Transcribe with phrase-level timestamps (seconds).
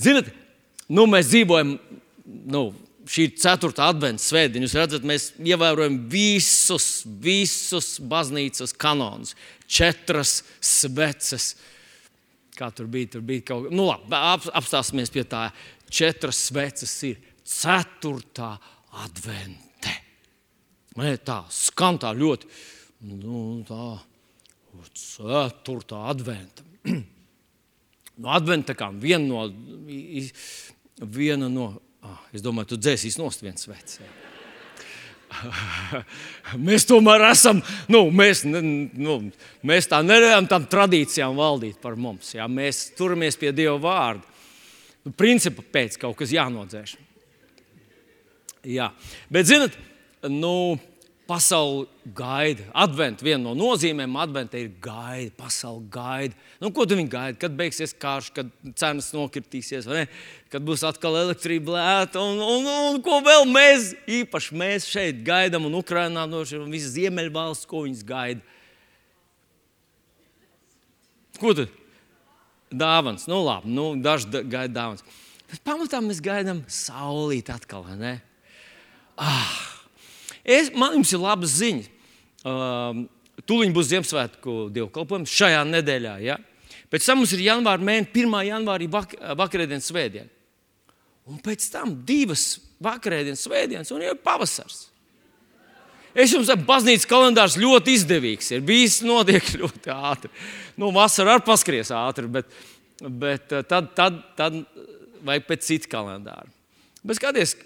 [0.00, 0.30] Ziniet,
[0.90, 1.76] nu, mēs dzīvojam,
[2.50, 2.64] nu,
[3.10, 4.66] šī ir ceturtā adventas svētdiena.
[4.66, 9.34] Jūs redzat, mēs ievērojam visus, visus baznīcas kanonus,
[9.66, 11.54] četras sveces.
[12.58, 13.16] Kā tur bija?
[13.16, 15.48] Tur bija kaut kas, nu, labi, ap, apstāsimies pie tā.
[15.94, 18.54] Četras sveces ir ceturtā
[19.04, 19.92] advente.
[20.98, 22.48] Nē, tā skan tā ļoti,
[23.10, 23.88] nu, tā,
[24.94, 26.66] ceturtā adventa.
[28.20, 29.48] no adventa kā viena no,
[31.14, 31.72] viena no
[32.04, 34.00] Ah, es domāju, tu dzēsīs nost viens vecs.
[36.68, 39.16] mēs tomēr esam, nu, mēs, nu,
[39.66, 42.34] mēs tā nevaram tam tradīcijām valdīt par mums.
[42.36, 42.48] Jā.
[42.50, 44.28] Mēs turamies pie Dieva vārda.
[45.04, 46.94] Nu, principa pēc kaut kas jānodzēš.
[48.68, 48.90] Jā.
[49.32, 49.74] Bet, zinot,
[50.28, 50.54] nu,
[51.24, 52.66] Pasaule gaida.
[52.76, 55.32] Advents viena no nozīmēm adventā ir gaida.
[55.38, 56.36] Pasaule gaida.
[56.60, 57.38] Nu, ko viņi gaida?
[57.40, 59.88] Kad beigsies karš, kad cenas nokritīsies,
[60.52, 62.20] kad būs atkal elektrība lēta.
[62.20, 66.92] Un, un, un ko vēl mēs, īpaši mēs šeit gaidām, un Ukraiņā no šīs visas
[66.98, 68.44] ziemeļvalsts, ko viņas gaida?
[71.40, 71.70] Ko tu?
[72.68, 73.24] Dāvans.
[73.30, 75.06] Nu, labi, nu, daži gaida dāvans.
[75.48, 77.88] Bet pamatā mēs gaidām saulīt atkal.
[79.16, 79.73] Ah!
[80.44, 81.90] Es, man jums ir labas ziņas.
[82.44, 83.06] Um,
[83.48, 86.14] Tūlīt būs Ziemassvētku dievkalpojums šajā nedēļā.
[86.22, 86.36] Ja?
[86.92, 88.36] Pēc tam mums ir janvāra mēnesis, 1.
[88.46, 90.30] janvārī vak vakarēdienas svētdiena.
[91.26, 94.84] Un pēc tam divas vakarēdienas svētdienas, un jau ir pavasars.
[96.14, 98.52] Es jums saku, baznīcas kalendārs ļoti izdevīgs.
[98.54, 100.30] Ir bijis notiek ļoti ātri.
[100.78, 102.54] Nu, vasarā arī paskries ātri, bet,
[103.02, 104.60] bet uh, tad, tad, tad
[105.26, 106.46] vajag pēc cita kalendāra.
[107.04, 107.56] Bet skaties,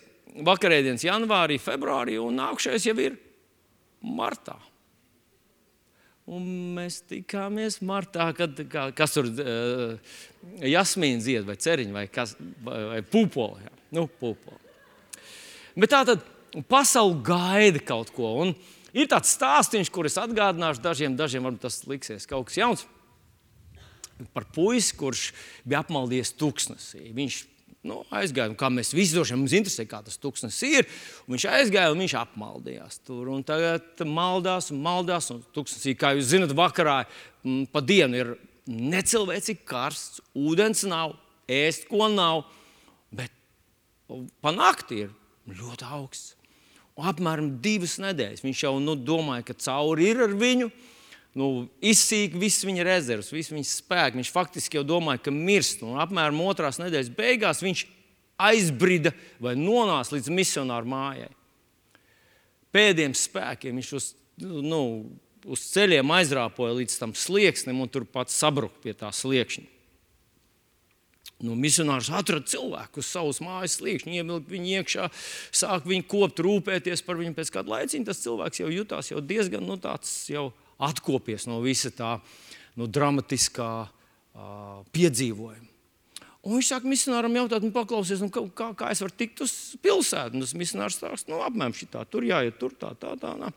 [0.49, 3.19] vakarēdienas janvārī, februārī, un nākamais jau ir
[4.03, 4.57] martā.
[6.29, 6.45] Un
[6.77, 10.17] mēs tikāmies martā, kad kā, kas tur uh,
[10.61, 12.35] jasmīna zied, vai ceriņa, vai, kas,
[12.65, 13.65] vai pūpoli.
[13.65, 13.73] Jā.
[13.97, 14.61] Nu, pūpoli.
[15.79, 16.27] Bet tā tad
[16.69, 18.35] pasaule gaida kaut ko.
[18.45, 18.53] Un
[18.93, 22.85] ir tāds stāstījums, kurus atgādināšu dažiem, dažiem varbūt tas liksies kaut kas jauns.
[24.35, 25.31] Par puisi, kurš
[25.65, 27.07] bija apmaldījies tūkstnesī.
[27.17, 27.41] Viņš
[27.89, 28.53] nu, aizgāja.
[28.59, 30.89] Kā mēs visi droši vien mums interesē, kā tas tūkstnesis ir.
[31.31, 33.31] Viņš aizgāja un viņš apmaldījās tur.
[33.33, 35.31] Un tagad maldās un maldās.
[35.35, 37.01] Un tūkstnesī, kā jūs zinat, vakarā
[37.43, 38.35] m, pa dienu ir
[38.69, 41.17] necilvēcīgi karsts, ūdens nav,
[41.49, 42.45] ēst ko nav.
[43.15, 43.33] Bet
[44.45, 45.15] pa nakti ir
[45.59, 46.35] ļoti augsts.
[46.99, 50.71] Un apmēram divas nedēļas viņš jau nu, domāja, ka cauri ir ar viņu
[51.39, 54.19] nu, izsīka visas viņa rezerves, visas viņa spēku.
[54.19, 55.85] Viņš faktiski jau domāja, ka mirst.
[55.87, 57.85] Un apmēram otrās nedēļas beigās viņš
[58.49, 61.33] aizbrida vai nonāca līdz misionāru mājai.
[62.75, 64.13] Pēdējiem spēkiem viņš uz,
[64.45, 64.83] nu,
[65.49, 69.67] uz ceļiem aizrāpoja līdz tam slieksnim un tur pats sabruka pie tā sliekšņa.
[71.39, 75.05] Nu, misionārs atrada cilvēku uz savas mājas sliekšņa, ievilka viņu iekšā,
[75.55, 77.37] sāk viņu kopt, rūpēties par viņu.
[77.37, 81.91] Pēc kāda laiciņa tas cilvēks jau jutās jau diezgan nu, tāds jau atkopies no visa
[81.95, 82.17] tā
[82.79, 85.67] no dramatiskā uh, piedzīvojuma.
[86.47, 89.53] Un viņš saka, misionāram jautāt, nu, paklausies, nu, kā, kā es varu tikt uz
[89.85, 90.39] pilsētu.
[90.39, 93.35] Un tas misionārs stāsta, nu, apmēram šitā, tur jāiet, tur tā, tā, tā.
[93.43, 93.51] tā.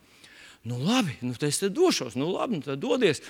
[0.67, 3.21] Nu, labi, nu, es te došos, nu, labi, nu, tad dodies.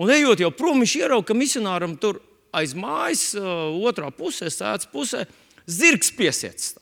[0.00, 2.22] Un ejot jau prom, viņš ieraudzīja, ka misionāram tur
[2.56, 5.26] aiz mājas, uh, otrā pusē, sēdz pusē,
[5.70, 6.72] zirgs piesiets.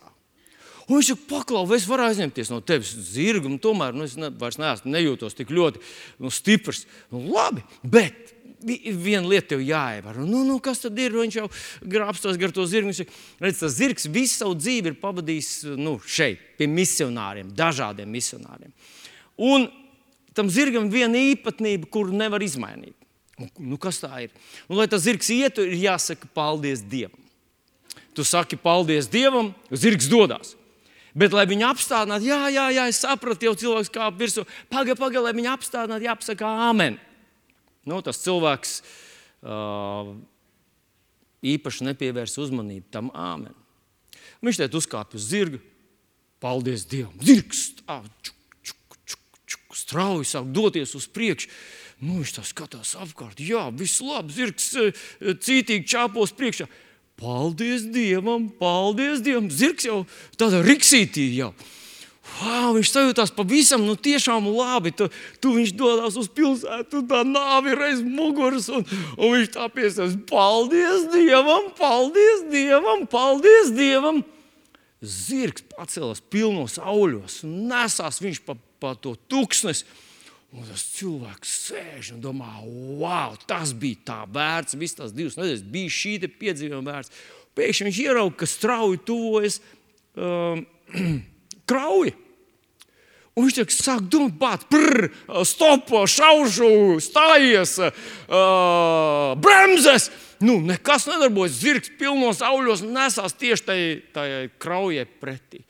[0.88, 4.16] Un viņš saka, paklau, vai es varu aizņemties no tevis zirgu, un tomēr nu, es
[4.16, 5.82] ne, vairs neesmu, nejūtos tik ļoti
[6.24, 6.86] nu, stiprs.
[7.12, 8.32] Nu, labi, bet
[8.64, 10.24] viena lieta tev jāievēro.
[10.26, 11.14] Nu, nu, kas tad ir?
[11.14, 11.46] Viņš jau
[11.84, 12.90] grābstos gar to zirgu.
[12.90, 18.72] Viņš redz, tas zirgs visu savu dzīvi ir pavadījis nu, šeit, pie misionāriem, dažādiem misionāriem.
[19.38, 19.68] Un
[20.34, 22.96] tam zirgam ir viena īpatnība, kuru nevar izmainīt.
[23.60, 24.32] Nu, kas tā ir?
[24.66, 27.20] Un, lai tas zirgs ietu, ir jāsaka paldies Dievam.
[28.16, 30.56] Tu saki paldies Dievam, zirgs dodas.
[31.18, 34.44] Bet, lai viņu apstādinātu, jā, jā, jā, es sapratu, jau cilvēks kāp virsū.
[34.70, 36.98] Pagaidi, pagaidi, lai viņu apstādinātu, jāpasaka amen.
[37.88, 38.74] Nu, tas cilvēks
[39.42, 40.12] uh,
[41.42, 43.56] īpaši nepievērs uzmanību tam amen.
[44.44, 45.60] Viņš te uzkāpa uz zirga.
[46.38, 47.16] Paldies Dievam!
[47.18, 51.50] Zirgs tā, čuk, čuk, čuk, čuk, strauji sāk doties uz priekšu.
[51.98, 53.40] Nu, viņš tā skatās apkārt.
[53.42, 54.68] Jā, viss labi, zirgs
[55.18, 56.68] cītīgi čāpos priekšā.
[57.18, 59.48] Paldies Dievam, paldies Dievam.
[59.50, 60.04] Zirgs jau
[60.38, 61.50] tādā riksītī jau.
[62.38, 63.96] Wow, viņš sajūtās pavisam nu,
[64.54, 64.92] labi.
[64.94, 65.08] Tu,
[65.42, 68.68] tu viņš dodas uz pilsētu, tā nāve ir aiz muguras.
[68.70, 68.84] Un,
[69.16, 70.18] un viņš tā piesaistās.
[70.28, 74.22] Paldies Dievam, paldies Dievam, paldies Dievam.
[75.02, 79.86] Zirgs pacēlās pilnos auļos nesās viņš pa, pa to tūkstnesi.
[80.56, 82.48] Un tas cilvēks sēž un domā,
[82.96, 84.78] wow, tas bija tā vērts.
[84.80, 87.12] Visas tās divas nedēļas bija šī piedzīvuma vērts.
[87.58, 89.58] pēkšņi viņš ieraudzīja, ka strauji tuvojas
[90.16, 90.64] um,
[91.68, 92.14] krauja.
[93.36, 95.12] Un viņš tiek sāk domāt, prr,
[95.46, 100.08] stopo, šaušu, stājies, uh, bremzes.
[100.42, 101.60] Nu, nekas nedarbojas.
[101.60, 103.80] Zirgs pilnos auļos nesās tieši tai,
[104.16, 104.28] tai
[104.58, 105.62] kraujai pretī.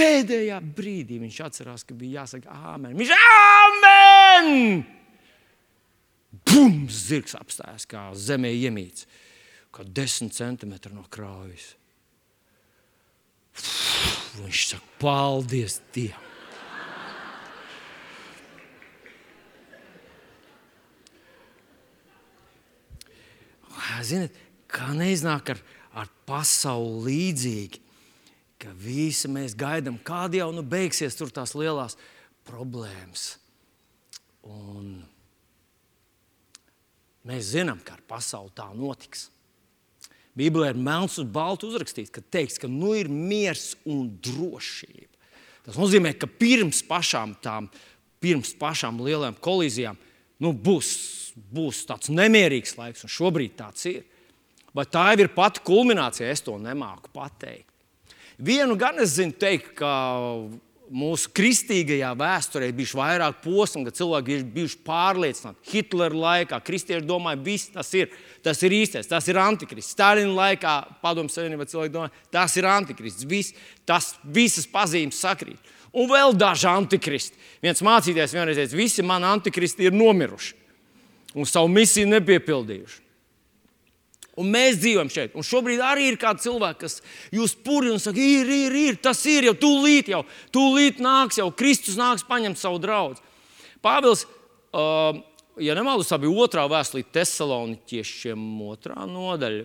[0.00, 2.96] Pēdējā brīdī viņš atcerās, ka bija jāsaka āmen.
[2.96, 4.48] Viņš āmen!
[6.46, 6.86] Bum!
[6.88, 9.04] Zirgs apstājās kā zemē iemīts,
[9.74, 11.74] kā desmit centimetri no kraujas.
[14.40, 16.26] Viņš saka, paldies Dievam!
[24.00, 24.34] Ziniet,
[24.70, 25.60] kā neiznāk ar,
[25.92, 27.82] ar pasauli līdzīgi,
[28.60, 31.96] ka visi mēs gaidām, kāda jau nu beigsies tur tās lielās
[32.48, 33.34] problēmas.
[34.46, 35.00] Un
[37.28, 39.28] mēs zinām, ka ar pasauli tā notiks.
[40.36, 45.08] Bībelē ir melns un balts uzrakstīts, ka teiks, ka nu ir miers un drošība.
[45.66, 47.66] Tas nozīmē, ka pirms pašām tām,
[48.22, 49.98] pirms pašām lielām kolīzijām
[50.40, 50.94] nu, būs
[51.36, 54.04] būs tāds nemierīgs laiks, un šobrīd tāds ir.
[54.74, 57.69] Bet tā jau ir pati kulminācija, es to nemāku pateikt.
[58.40, 59.90] Vienu gan es zinu, teikt, ka
[60.90, 65.60] mūsu kristīgajā vēsturē bijuši vairāk posmu, kad cilvēki ir bijuši pārliecināti.
[65.70, 68.08] Hitlera laikā kristieši domāja, ka tas ir,
[68.42, 69.94] tas ir īstais, tas ir antikrists.
[69.94, 73.28] Stalina laikā, padomju savienībā, cilvēki domāja, tas ir antikrists.
[73.28, 73.52] Vis,
[73.86, 75.76] tas visas pazīmes sakrīt.
[75.92, 77.38] Un vēl daži antikristi.
[77.62, 80.56] Viens mācītājs vienreiz teica, visi mani antikristi ir nomiruši
[81.38, 82.99] un savu misiju nepiepildījuši.
[84.40, 85.34] Un mēs dzīvojam šeit.
[85.36, 87.00] Un šobrīd arī ir kādi cilvēki, kas
[87.34, 90.22] jūs purina un saka, ir, ir, ir, tas ir jau tūlīt, jau
[90.54, 93.20] tūlīt nāks, jau Kristus nāks paņemt savu draugu.
[93.84, 94.24] Pāvils,
[94.76, 95.20] uh,
[95.60, 99.62] ja nemaldos, tā bija otrā vēstulīte Thessaloniķiešiem, otrā nodaļa.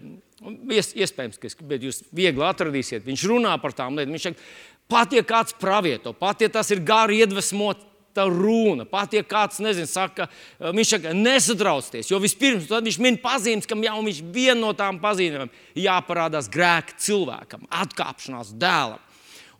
[0.76, 1.50] Ies, iespējams, ka
[1.80, 3.06] jūs viegli atradīsiet.
[3.08, 4.16] Viņš runā par tām lietām.
[4.18, 4.48] Viņš saka,
[4.92, 8.86] pat ja kāds pravieto, pat ja tas ir gari iedvesmots tā runa.
[8.90, 10.28] Pat ja kāds nezin, saka,
[10.60, 15.52] viņš saka, nesatraucieties, jo vispirms viņš min pazīmes, kam jau viņš viena no tām pazīmēm
[15.80, 19.02] jāparādās grēka cilvēkam, atkāpšanās dēlam.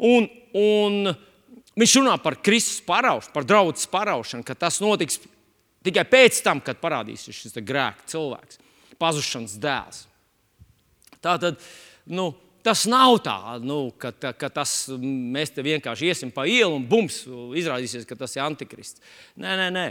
[0.06, 1.14] Un, un
[1.80, 5.20] viņš runā par Kristus paraušanu, par draudzes paraušanu, ka tas notiks
[5.86, 8.60] tikai pēc tam, kad parādīsies šis grēka cilvēks,
[9.02, 10.06] pazušanas dēls.
[11.24, 11.62] Tā tad,
[12.06, 12.32] nu,
[12.66, 17.20] Tas nav tā, nu, ka, ka tas, mēs te vienkārši iesim pa ielu un bums,
[17.62, 19.04] izrādīsies, ka tas ir antikrists.
[19.38, 19.86] Nē, nē, nē.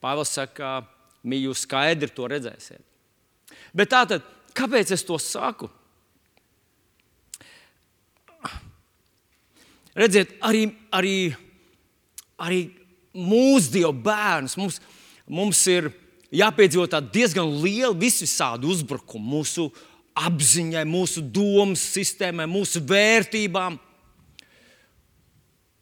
[0.00, 2.84] Pāvils saka, ka jūs skaidri to redzēsiet.
[3.74, 4.24] Bet tā tad,
[4.54, 5.68] kāpēc es to saku?
[9.98, 11.14] Redziet, arī, arī,
[12.38, 12.60] arī
[13.10, 14.78] mūsdienu bērns mums,
[15.26, 15.90] mums ir
[16.30, 19.66] jāpiedzīvo diezgan liela visvisādi uzbrukumi mūsu
[20.26, 23.76] apziņai, mūsu domas sistēmai, mūsu vērtībām.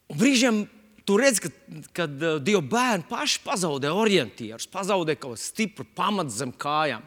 [0.09, 0.63] Un brīžiem
[1.09, 1.51] tu redz, ka,
[1.97, 7.05] kad uh, Dieva bērni paši pazaudē orientierus, pazaudē kaut kādu stipru pamatu zem kājām.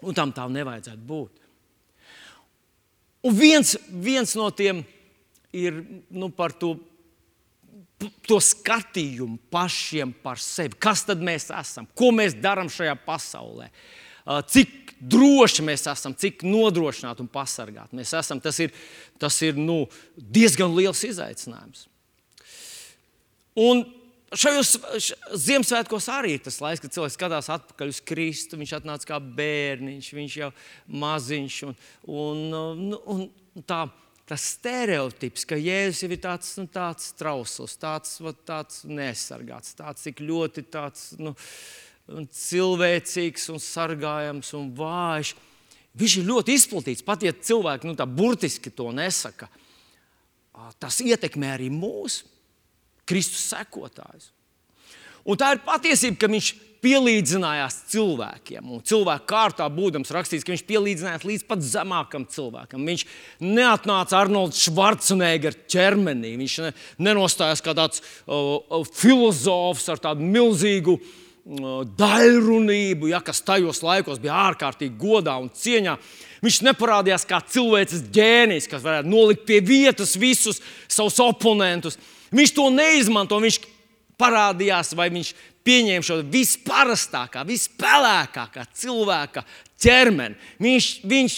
[0.00, 1.40] Un tam tā nevajadzētu būt.
[3.28, 4.80] Un viens, viens no tiem
[5.52, 6.72] ir nu, par to,
[8.24, 10.78] to skatījumu pašiem par sevi.
[10.80, 11.88] Kas tad mēs esam?
[11.92, 13.68] Ko mēs darām šajā pasaulē?
[13.68, 14.09] Uh,
[14.50, 18.40] cik droši mēs esam, cik nodrošināti un pasargāti mēs esam.
[18.42, 18.74] Tas ir,
[19.20, 19.82] tas ir nu,
[20.16, 21.86] diezgan liels izaicinājums.
[23.60, 23.82] Un
[24.30, 24.76] šajos
[25.42, 28.60] Ziemassvētkos arī ir tas laiks, kad cilvēks skatās atpakaļ uz Kristu.
[28.60, 30.52] Viņš atnāca kā bērniņš, viņš jau
[31.02, 31.58] maziņš.
[31.66, 31.74] Un,
[32.14, 33.82] un, un, un tā,
[34.30, 40.68] tas stereotips, ka Jēzus ir tāds, nu, tāds trausls, tāds, tāds nesargāts, tāds tik ļoti
[40.70, 41.08] tāds.
[41.18, 41.34] Nu,
[42.14, 45.34] un cilvēcīgs, un sargājams un vājš.
[46.00, 47.06] Viņš ir ļoti izplatīts.
[47.06, 49.50] Pat ja cilvēki nu, tā burtiski to nesaka,
[50.82, 52.28] tas ietekmē arī mūsu
[53.08, 54.30] Kristus sekotājus.
[55.26, 56.50] Un tā ir patiesība, ka viņš
[56.80, 58.70] pielīdzinājās cilvēkiem.
[58.72, 62.86] Un cilvēku kārtā būdams rakstīts, ka viņš pielīdzinājās līdz pat zemākam cilvēkam.
[62.88, 63.04] Viņš
[63.44, 66.32] neatnāca Arnolds Schwarzenegger ķermenī.
[66.40, 66.54] Viņš
[67.02, 71.12] nenostājās kā tāds uh, filozofs ar tādu milzīgu uh,
[71.44, 75.96] daļrunību, ja, kas tajos laikos bija ārkārtīgi godā un cieņā.
[76.44, 81.98] Viņš neparādījās kā cilvēks ģēnijs, kas varētu nolikt pie vietas visus savus oponentus.
[82.32, 83.40] Viņš to neizmanto.
[83.42, 83.60] Viņš
[84.20, 85.32] parādījās, vai viņš
[85.66, 89.44] pieņēma šo visparastākā, vispēlēkākā cilvēka
[89.80, 90.36] ķermeni.
[90.60, 91.36] Viņš, viņš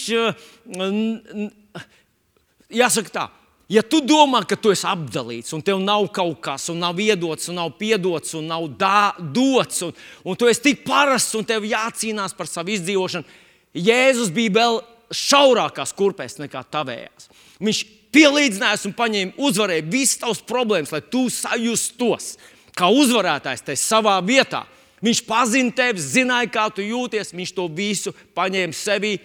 [2.83, 3.25] jāsaka tā,
[3.73, 7.47] Ja tu domā, ka tu esi apdalīts, un tev nav kaut kas, un nav iedots,
[7.49, 9.95] un nav piedots, un nav dā, dots, un,
[10.27, 13.41] un tu esi tik parasts, un tev jācīnās par savu izdzīvošanu,
[13.73, 14.75] Jēzus bija vēl
[15.17, 17.31] šaurākās kurpēs nekā tavējās.
[17.63, 17.79] Viņš
[18.13, 22.35] pielīdzinājās un paņēma, uzvarēja visas tavas problēmas, lai tu sajustos
[22.77, 24.63] kā uzvarētājs tajā savā vietā.
[25.03, 29.17] Viņš pazina tevi, zināja, kā tu jūties, viņš to visu paņēma sevī.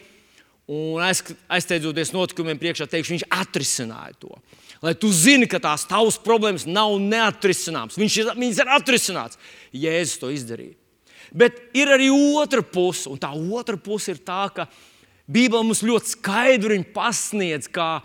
[0.68, 4.34] Un aizsteidzoties notikumiem, priekšā teikšu, viņš atrisināja to.
[4.84, 7.96] Lai tu zini, ka tās tavas problēmas nav neatrisināmas.
[7.98, 9.40] Viņš ir, ir atrisināts.
[9.72, 10.76] Jēzus to izdarīja.
[11.32, 14.68] Bet ir arī otra puse, un tā otra puse ir tā, ka
[15.28, 17.98] Bībele mums ļoti skaidri pasniedz, kā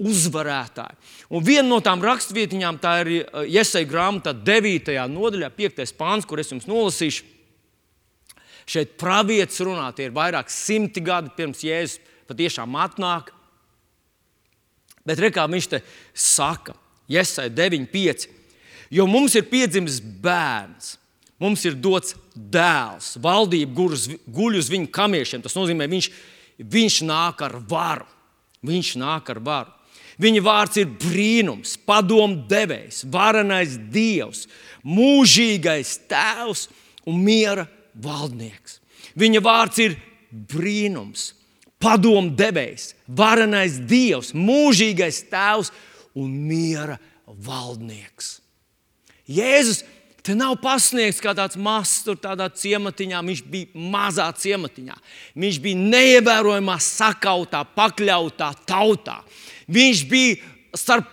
[0.00, 0.96] uzvarētāji.
[1.32, 4.92] Un viena no tām raksturvietiņām tā ir uh, grāmatā, 9.
[5.12, 5.92] nodaļā, 5.
[5.96, 7.24] pāns, kur es jums nolasīšu.
[8.70, 13.32] Šeit pravietis runā, tie ir vairāk simti gadi pirms Jēzus patiešām atnāk.
[15.06, 15.82] Bet re, kā viņš te
[16.14, 16.76] saka,
[17.10, 18.28] Iesaija 9,5.
[18.90, 20.96] Jo mums ir piedzimis bērns,
[21.42, 23.74] mums ir dots dēls, valdība
[24.30, 25.42] guļ uz viņa kamiešiem.
[25.42, 26.10] Tas nozīmē, viņš,
[26.62, 28.08] viņš nāk ar varu.
[28.66, 29.76] Viņš nāk ar varu.
[30.20, 34.44] Viņa vārds ir brīnums, padomu devējs, varenais dievs,
[34.84, 36.66] mūžīgais tēvs
[37.08, 37.64] un miera
[37.96, 38.80] valdnieks.
[39.16, 39.96] Viņa vārds ir
[40.30, 41.30] brīnums,
[41.80, 45.72] padomu devējs, varenais dievs, mūžīgais tēvs
[46.18, 48.38] un miera valdnieks.
[49.30, 49.84] Jēzus
[50.26, 53.22] te nav pasniegts kā tāds mazs, tur tādā ciematiņā.
[53.24, 54.96] Viņš bija mazā ciematiņā.
[55.40, 59.20] Viņš bija neievērojamā, sakautā, pakļautā tautā.
[59.70, 61.08] Viņš bija starp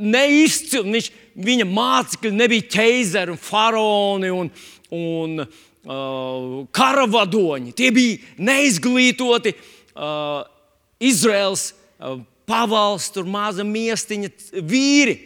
[0.00, 4.48] neizcils, viņš, viņa mācekļi nebija ķeizari un faraoni un,
[4.96, 7.76] un uh, karavadoņi.
[7.76, 9.68] Tie bija neizglītoti uh,
[11.00, 14.30] Izraels uh, pavalsts, tur maza miestiņa
[14.66, 15.16] vīri.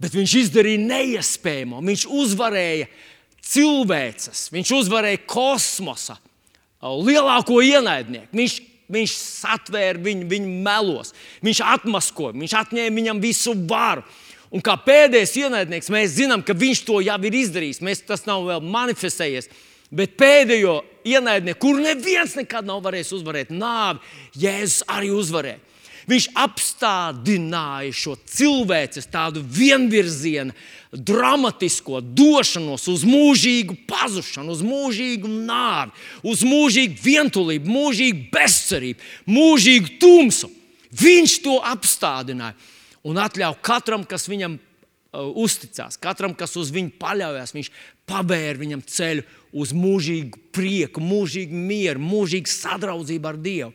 [0.00, 1.82] Bet viņš izdarīja neiespējamo.
[1.84, 2.88] Viņš uzvarēja
[3.44, 8.32] cilvēces, viņš uzvarēja kosmosa, uh, lielāko ienaidnieku.
[8.36, 8.56] Viņš,
[8.90, 14.04] viņš satvēra viņu, viņu melos, viņš atmaskoja, viņš atņēma viņam visu varu.
[14.50, 17.78] Un kā pēdējais ienaidnieks, mēs zinām, ka viņš to jau ir izdarījis.
[17.86, 19.46] Mēs, tas nav vēl manifestējies.
[19.90, 23.98] Bet pēdējo ienaidnieku, kur neviens nekad nav varējis uzvarēt, nāvi,
[24.38, 25.58] Jēzus arī uzvarēja.
[26.10, 30.54] Viņš apstādināja šo cilvēces tādu vienvirzienu,
[30.90, 35.94] dramatisko došanos uz mūžīgu pazušanu, uz mūžīgu nāvi,
[36.26, 40.50] uz mūžīgu vientulību, mūžīgu bezcerību, mūžīgu tumsu.
[40.90, 42.56] Viņš to apstādināja
[43.06, 47.70] un atļāva katram, kas viņam uh, uzticās, katram, kas uz viņu paļaujas, viņš
[48.10, 53.72] pavēra viņam ceļu uz mūžīgu prieku, mūžīgu mieru, mūžīgu sadraudzību ar Dievu.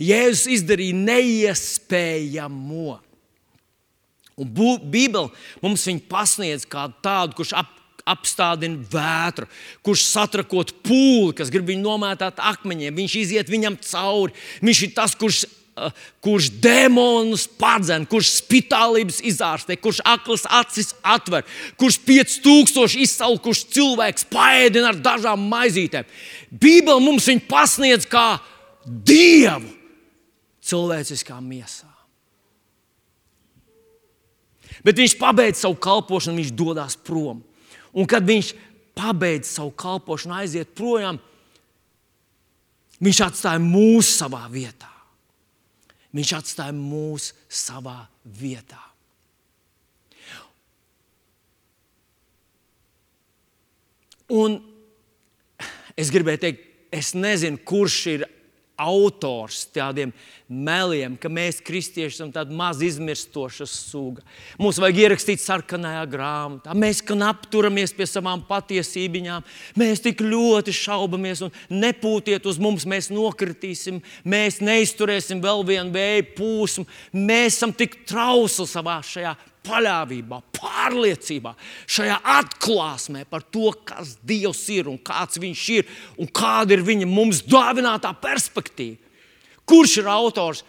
[0.00, 2.98] Jēzus izdarīja neiespējamo.
[4.34, 5.28] Un Bībele
[5.62, 7.70] mums viņu pasniedz kā tādu, kurš ap,
[8.04, 9.46] apstādina vētru,
[9.86, 12.96] kurš satrakot pūli, kas grib viņu nomētāt akmeņiem.
[12.98, 14.34] Viņš iziet viņam cauri.
[14.64, 15.44] Viņš ir tas, kurš
[16.24, 21.42] kurš demonus padzen, kurš spitālības izārstē, kurš aklas acis atver,
[21.80, 26.06] kurš 5000 izsalkuši cilvēks paēdina ar dažām maizītēm.
[26.50, 28.38] Bībele mums viņu pasniedz kā
[28.84, 29.72] dievu
[30.64, 31.90] cilvēciskā miesā.
[34.84, 37.40] Bet viņš pabeidz savu kalpošanu, viņš dodas prom.
[37.94, 38.52] Un kad viņš
[38.94, 41.18] pabeidz savu kalpošanu, aiziet projām,
[43.02, 44.93] viņš atstāja mūsu savā vietā.
[46.14, 48.80] Viņš atstāja mūs savā vietā.
[54.34, 54.56] Un
[56.00, 56.62] es gribēju teikt,
[56.94, 58.24] es nezinu, kurš ir
[58.80, 60.10] autors tādiem
[60.48, 64.24] meliem, ka mēs, kristieši, esam tāda maz izmirstoša suga.
[64.60, 66.74] Mums vajag ierakstīt sarkanajā grāmatā.
[66.76, 69.46] Mēs apturamies pie savām patiesībām,
[69.78, 76.30] mēs tik ļoti šaubamies un nepūtiet uz mums, mēs nokritīsim, mēs neizturēsim vēl vienu vēju
[76.36, 76.86] pūsmu.
[77.14, 81.54] Mēs esam tik trausli savā šajā paļāvībā, pārliecībā,
[81.90, 85.90] šajā atklāsmē par to, kas Dievs ir un kāds Viņš ir
[86.20, 89.00] un kāda ir Viņa mums dāvinātā perspektīva.
[89.64, 90.64] Kurš ir autors?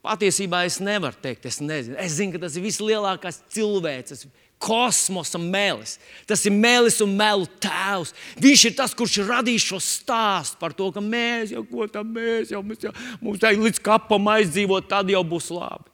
[0.00, 1.98] Patiesībā es nevaru teikt, es nezinu.
[2.00, 4.24] Es zinu, ka tas ir vislielākais cilvēks,
[4.60, 5.96] kosmosa mēlis.
[6.28, 8.12] Tas ir mēlis un melu tēvs.
[8.40, 12.52] Viņš ir tas, kurš radīs šo stāstu par to, ka mēs jau ko tam mēs
[12.52, 15.88] jau, mēs jau mums tā līdz kapam aizdzīvot, tad jau būs labi.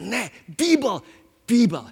[0.00, 1.02] Nē, Bībele
[1.50, 1.90] Bībele.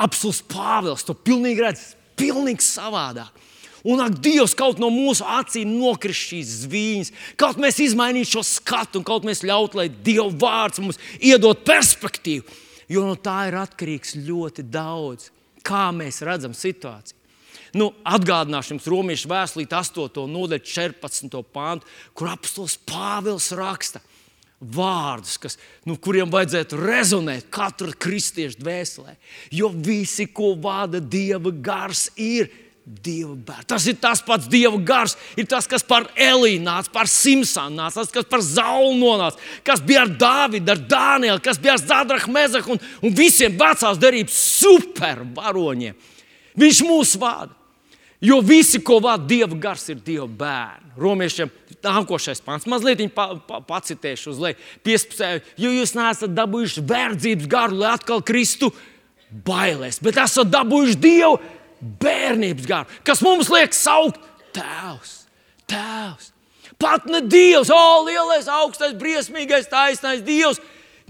[0.00, 3.42] Apsolus Pāvils to pilnīgi redz, pilnīgi savādāk.
[3.84, 7.10] Un ak, Dievs, kaut no mūsu acīm nokrist šīs zvīņas,
[7.40, 12.48] kaut mēs izmainītu šo skatu, un kaut mēs ļautu, lai Dieva vārds mums iedod perspektīvu.
[12.88, 15.28] Jo no tā ir atkarīgs ļoti daudz,
[15.64, 17.20] kā mēs redzam situāciju.
[17.74, 20.24] Nu, atgādināšu jums Romas vēstulīte 8.
[20.30, 21.40] nodaļu 14.
[21.52, 24.00] pāntu, kur apstāsts Pāvils raksta,
[24.72, 29.16] vārdus, kas, nu, kuriem vajadzētu rezonēt katra kristieša dvēselē.
[29.54, 32.50] Jo visi, ko vada Dieva gars, ir
[32.84, 33.64] Dieva bērni.
[33.64, 38.02] Tas ir tas pats Dieva gars, ir tas, kas par Elīnu nāca, par Simpsonu nāca,
[38.02, 42.32] tas, kas par Zaulu nonāca, kas bija ar Dāvidu, ar Dānielu, kas bija ar Zadrahu,
[42.34, 45.96] Mezaku un, un visiem vecās derības supervaroņiem.
[46.60, 47.56] Viņš mūs vada.
[48.24, 50.92] Jo visi, ko vada Dieva gars, ir Dieva bērni.
[51.00, 51.50] Romiešiem
[51.84, 55.52] nākošais pāns, mazliet pa, pa, pacitēšu uz leju, 15.
[55.60, 58.72] Jo jūs neesat dabūjuši verdzības garu, lai atkal kristu
[59.46, 61.38] bailēs, bet esat dabūjuši Dievu
[62.02, 64.20] bērnības garu, kas mums liek saukt
[64.54, 65.16] Tēvs,
[65.70, 66.30] Tēvs.
[66.80, 70.60] Pat ne Dievs, o, lielais, augstais, briesmīgais, taisnais Dievs.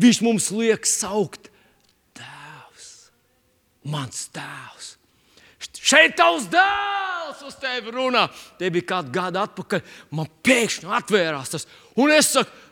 [0.01, 1.51] Viņš mums liek saukt
[2.17, 2.89] Tēvs,
[3.91, 4.74] mans Tēvs.
[5.85, 8.25] Šeit tavs dēls uz tevi runā.
[8.59, 9.83] Te bija kāda gada atpakaļ.
[10.17, 11.69] Man pēkšņi atvērās tas,
[12.01, 12.63] un es saku,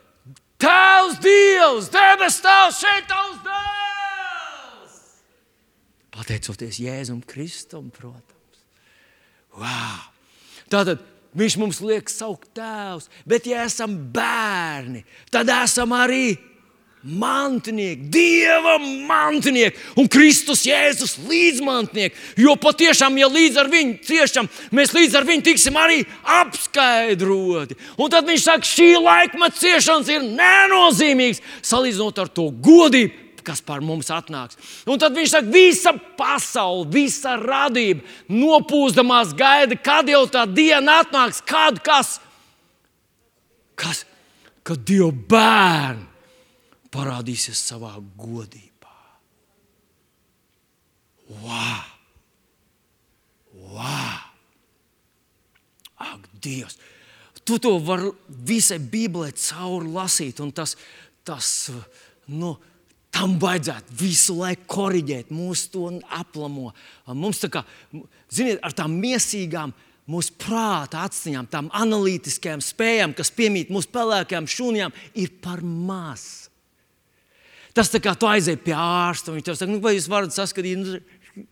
[0.63, 4.99] Tēvs, Dievs, debes Tēvs, šeit tavs dēls!
[6.15, 8.61] Pateicoties Jēzum Kristum, protams.
[9.59, 10.05] Wow.
[10.71, 11.03] Tātad
[11.37, 15.03] viņš mums liek saukt tēvs, bet ja esam bērni,
[15.33, 16.37] tad esam arī
[17.03, 22.17] mantinieki, Dieva mantinieki un Kristus Jēzus līdzmantnieki.
[22.43, 26.03] Jo patiešām, ja līdz ar viņu ciešam, mēs līdz ar viņu tiksim arī
[26.41, 27.79] apskaidroti.
[27.99, 33.83] Un tad viņš saka, šī laikmeta ciešanas ir nenozīmīgas salīdzinot ar to godību, kas par
[33.83, 34.61] mums atnāks.
[34.87, 41.43] Un tad viņš saka, visa pasaule, visa radība nopūstamās gaida, kad jau tā diena atnāks,
[41.43, 42.21] kad kas,
[43.75, 44.07] kas
[44.63, 46.12] kad Dieva bērni
[46.93, 48.97] parādīsies savā godībā.
[51.43, 51.85] Wow!
[53.73, 54.19] Wow!
[56.03, 56.79] Ak, Dievs!
[57.43, 58.13] Tu to vari
[58.47, 60.77] visai Bībelē cauri lasīt, un tas,
[61.27, 61.49] tas
[62.31, 62.53] nu,
[63.13, 66.71] Tam vajadzētu visu laiku korrigēt, mūsu to aplamo.
[67.13, 67.61] Mums tā kā,
[68.33, 69.75] ziniet, ar tām miesīgām,
[70.09, 76.42] mūsu prāta atziņām, tām analītiskajām spējām, kas piemīt mūsu pelēkajām šūnām, ir par maz.
[77.77, 80.35] Tas tā kā tu aizej pie ārsta, un viņš tev saka, nu, vai jūs varat
[80.35, 81.47] saskatīt, nu,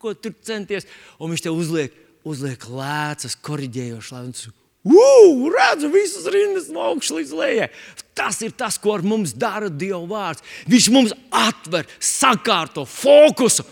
[0.00, 1.94] ko tur centies, un viņš tev uzliek,
[2.26, 4.48] uzliek lēcas, korrigējošas lēcas.
[4.88, 7.68] Ugh, redzu visas rindas no augšas līdz lejai.
[8.16, 10.44] Tas ir tas, ko ar mums dara Dieva vārds.
[10.70, 13.66] Viņš mums atver, sakārto fokusu,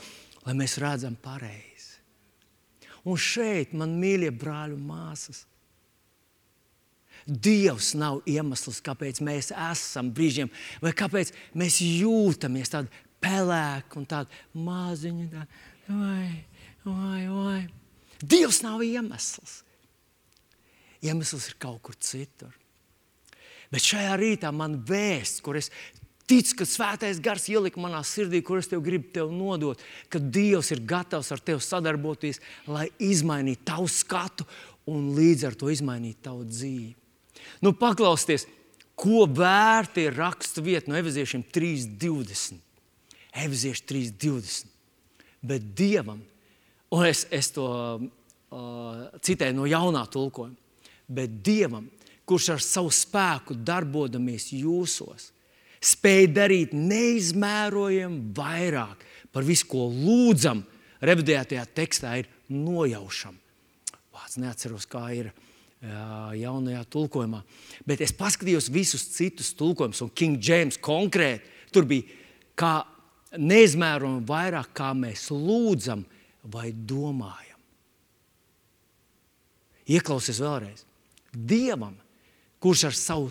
[0.47, 1.97] lai mēs redzam pareizi.
[3.07, 5.45] Un šeit, man mīļie brāļi un māsas,
[7.27, 14.61] Dievs nav iemesls, kāpēc mēs esam brīžiem, vai kāpēc mēs jūtamies tādi pelēki un tādi
[14.63, 15.27] maziņi.
[15.33, 15.47] Tā,
[15.89, 16.29] vai,
[16.85, 17.61] vai, vai.
[18.23, 19.63] Dievs nav iemesls.
[21.03, 22.55] Iemesls ir kaut kur citur.
[23.75, 25.73] Bet šajā rītā man vēsts, kur es
[26.31, 30.71] ticu, ka svētais gars ielika manā sirdī, kur es tev gribu tev nodot, ka Dievs
[30.75, 32.39] ir gatavs ar tevi sadarboties,
[32.71, 34.47] lai izmainītu tavu skatu
[34.87, 36.95] un līdz ar to izmainītu tavu dzīvi.
[37.65, 38.47] Nu, paklausieties,
[38.97, 42.61] ko vērti ir raksta vieta no Eviziešiem 3.20.
[43.45, 44.73] Evizieši 3.20.
[45.47, 46.23] Bet Dievam,
[46.91, 48.07] un es, es to uh,
[49.21, 50.57] citēju no jaunā tulkojuma,
[51.07, 51.91] bet Dievam,
[52.27, 55.31] kurš ar savu spēku darbodamies jūsos,
[55.85, 60.65] spēj darīt neizmērojami vairāk par visu, ko lūdzam,
[61.05, 63.37] revidētajā tekstā ir nojaušam.
[64.17, 65.31] Vārds neatceros, kā ir
[65.85, 67.43] jaunajā tulkojumā.
[67.87, 72.07] Bet es paskatījos visus citus tulkojumus, un King James konkrēti tur bija
[72.57, 72.75] kā
[73.37, 76.05] neizmērojami vairāk, kā mēs lūdzam
[76.53, 77.59] vai domājam.
[79.87, 80.83] Ieklausies vēlreiz.
[81.31, 81.95] Dievam,
[82.63, 83.31] kurš ar savu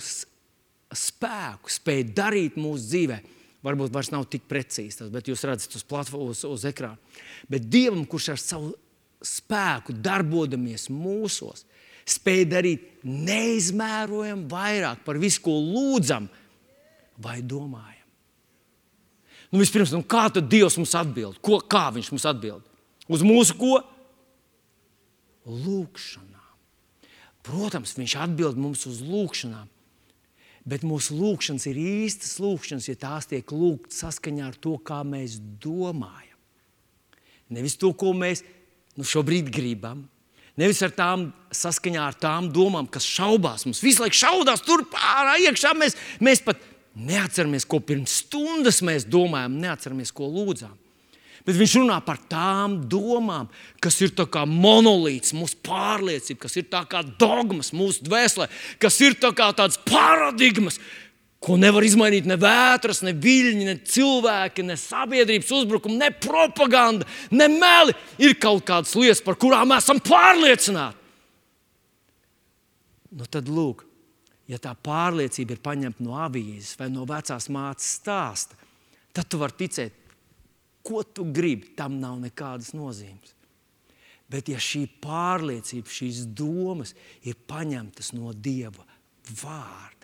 [0.95, 3.19] spēku spēj darīt mūsu dzīvē,
[3.65, 6.99] varbūt vairs nav tik precīzi tas, bet jūs redzat uz platformas, uz, uz ekrāna.
[7.49, 8.75] Bet Dievam, kurš ar savu
[9.25, 11.65] spēku darbojamies mūsos,
[12.09, 16.29] spēj darīt neizmērojami vairāk par visu, ko lūdzam
[17.21, 18.03] vai domājam.
[19.51, 21.37] Nu, vispirms, nu, kā tad Dievs mums atbild?
[21.43, 22.65] Ko, kā Viņš mums atbild?
[23.07, 23.77] Uz mūsu ko?
[25.45, 26.35] Lūkšanu.
[27.45, 29.69] Protams, viņš atbild mums uz lūgšanām.
[30.65, 35.37] Bet mūsu lūgšanas ir īstas lūgšanas, ja tās tiek lūgtas saskaņā ar to, kā mēs
[35.61, 36.39] domājam.
[37.53, 38.41] Nevis to, ko mēs
[38.97, 40.07] nu, šobrīd gribam,
[40.59, 43.65] nevis ar tām saskaņā ar tām domām, kas šaubās.
[43.67, 45.75] Mums visu laiku šaudās tur pārā iekšā.
[45.77, 46.63] Mēs, mēs pat
[46.95, 50.75] neatceramies, ko pirms stundas mēs domājam, neatceramies, ko lūdzām.
[51.45, 53.51] Bet viņš runā par tām domām,
[53.83, 58.47] kas ir kā monolīts, mūsu pārliecība, kas ir kā dogmas mūsu dvēselē,
[58.81, 60.79] kas ir tā tādas paradigmas,
[61.45, 67.47] ko nevar izmainīt ne vētras, ne viļņi, ne cilvēki, ne sabiedrības uzbrukumi, ne propaganda, ne
[67.51, 67.93] meli.
[68.21, 71.03] Ir kaut kādas lietas, par kurām mēs esam pārliecināti.
[73.15, 73.85] Nu, tad, lūk,
[74.51, 78.57] ja tā pārliecība ir paņemta no avīzes vai no vecās mātes stāsta,
[79.15, 80.01] tad tu vari ticēt,
[80.85, 81.71] ko tu gribi.
[81.77, 83.31] Tam nav nekādas nozīmes.
[84.25, 88.83] Bet, ja šī pārliecība, šīs domas ir paņemtas no Dieva
[89.37, 89.94] vārda,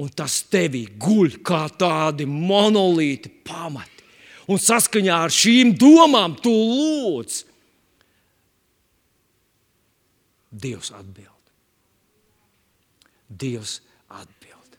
[0.00, 4.04] un tas tevī guļ kā tādi monolīti pamati,
[4.50, 7.42] un saskaņā ar šīm domām tu lūdz,
[10.54, 11.48] Dievs atbild.
[13.26, 14.76] Dievs atbild.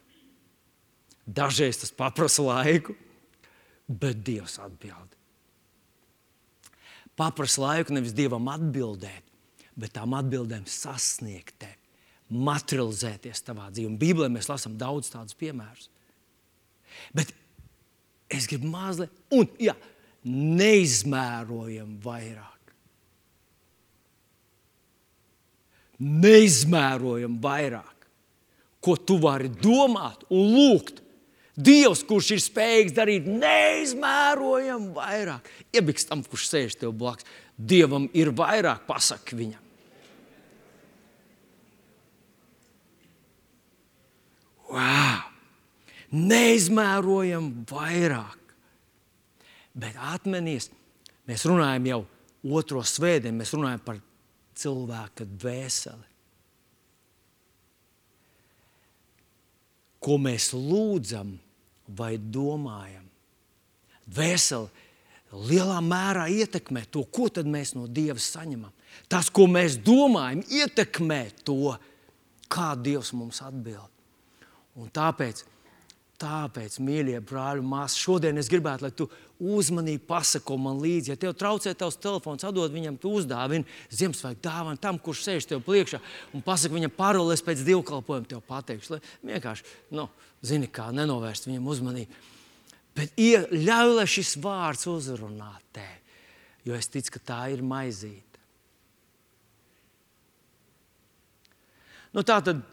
[1.28, 2.96] Dažreiz tas prasa laiku,
[3.92, 5.16] bet Dievs atbild
[7.16, 9.24] paprasa laiku nevis Dievam atbildēt,
[9.80, 11.85] bet tām atbildēm sasniegt tevi,
[12.34, 13.98] materializēties tavā dzīvē.
[14.02, 15.90] Bībelē mēs lasām daudz tādus piemērus.
[17.16, 17.32] Bet
[18.32, 19.76] es gribu mazliet, un jā,
[20.26, 22.52] neizmērojam vairāk.
[26.02, 28.08] Neizmērojam vairāk,
[28.84, 31.06] ko tu vari domāt un lūgt
[31.56, 35.48] Dievs, kurš ir spējīgs darīt neizmērojami vairāk.
[35.72, 37.28] Iebiks tam, kurš sēž tev blakus.
[37.56, 39.65] Dievam ir vairāk, pasaki viņam.
[44.72, 45.22] Wow!
[46.16, 48.42] Neizmērojami vairāk.
[49.76, 50.70] Bet atcerieties,
[51.28, 52.02] mēs runājam jau
[52.56, 53.98] otro svētdienu, mēs runājam par
[54.56, 56.12] cilvēka dvēseli.
[60.06, 61.34] Ko mēs lūdzam,
[61.98, 63.04] vai domājam.
[64.06, 64.70] Vēseli
[65.50, 68.72] lielā mērā ietekmē to, ko mēs no Dieva saņemam.
[69.10, 71.76] Tas, ko mēs domājam, ietekmē to,
[72.50, 73.95] kā Dievs mums atbild.
[74.76, 75.46] Un tāpēc,
[76.20, 79.08] tāpēc mīļie brāļi māsas, šodien es gribētu, lai tu
[79.40, 81.14] uzmanīgi pasako man līdzi.
[81.14, 85.64] Ja tev traucē tavs telefons, atdod viņam, tu uzdāvini Ziemassvētku dāvanu tam, kurš sēž tev
[85.68, 86.02] priekšā,
[86.36, 88.96] un pasaki viņam paroles pēc dievkalpojuma, tev pateikšu.
[88.96, 90.10] Lai vienkārši, nu,
[90.44, 92.22] zini, kā nenovērst viņam uzmanību.
[92.96, 96.16] Bet ļauj, lai šis vārds uzrunā tevi,
[96.68, 98.24] jo es ticu, ka tā ir maizīte.
[102.16, 102.64] Nu, tā tad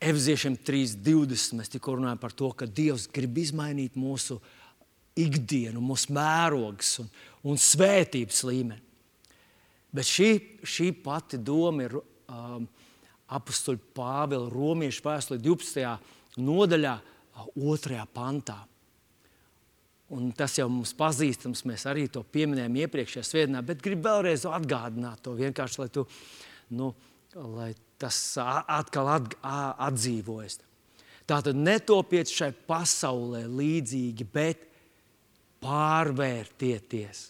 [0.00, 4.38] Efeziešiem 3.20 mēs tikko runājam par to, ka Dievs grib izmainīt mūsu
[5.20, 7.10] ikdienu, mūsu mērogus un,
[7.52, 8.80] un svētības līmeni.
[9.92, 10.30] Bet šī,
[10.64, 12.64] šī pati doma ir um,
[13.28, 16.96] apakstuļa Pāvila Romiešu vēstulē 12 nodaļā,
[17.60, 18.56] otrajā pantā.
[20.16, 25.22] Un tas jau mums pazīstams, mēs arī to pieminējām iepriekšējā svētdienā, bet gribu vēlreiz atgādināt
[25.22, 26.06] to vienkārši, lai, tu,
[26.74, 26.90] nu,
[27.34, 30.60] lai tas atkal at, atdzīvojas.
[31.28, 34.64] Tā tad netopiet šai pasaulē līdzīgi, bet
[35.62, 37.28] pārvērtieties.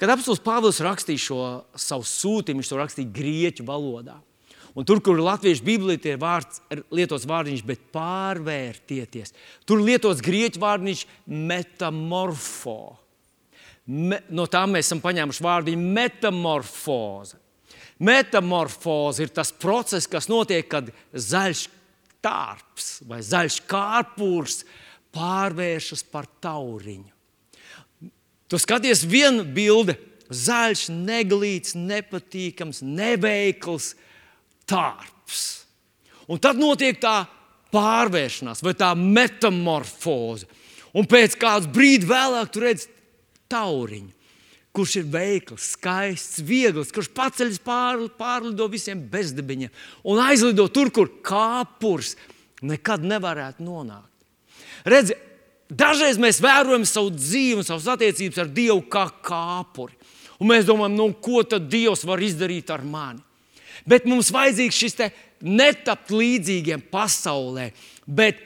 [0.00, 1.42] Kad apelsīns Pāvils rakstīja šo
[1.78, 4.16] savu sūtījumu, viņš to rakstīja grieķu valodā.
[4.74, 6.62] Un tur, kur latviešu Bībelē ir vārds,
[6.94, 9.34] lietots vārdiņš, bet pārvērtieties.
[9.66, 12.78] Tur lietots grieķu vārdiņš metamorfo.
[13.90, 17.39] Me, no tā mēs esam paņēmuši vārdu metamorfoze.
[18.00, 21.66] Metamorfoze ir tas process, kas notiek, kad zaļš
[22.24, 24.62] tārps vai zaļš kārpūrs
[25.14, 27.10] pārvēršas par tauriņu.
[28.50, 29.94] Tu skaties vienu bildi,
[30.30, 33.92] zaļš, neglīts, nepatīkams, neveikls
[34.70, 35.44] tārps.
[36.30, 37.24] Un tad notiek tā
[37.74, 40.48] pārvēršanās vai tā metamorfoze.
[40.94, 42.88] Un pēc kāda brīdi vēlāk tu redz
[43.50, 44.10] tauriņu,
[44.76, 49.72] kurš ir veikls, skaists, viegls, kurš paceļas pār, pārlido visiem bezdebiņiem
[50.06, 52.14] un aizlido tur, kur kāpurs
[52.62, 54.06] nekad nevarētu nonākt.
[54.86, 55.16] Redzi,
[55.68, 59.96] dažreiz mēs vērojam savu dzīvi un savas attiecības ar Dievu kā kāpuri.
[60.40, 63.20] Un mēs domājam, nu, ko tad Dievs var izdarīt ar mani?
[63.88, 64.96] Bet mums vajadzīgs šis
[65.40, 67.70] netapt līdzīgiem pasaulē,
[68.06, 68.40] bet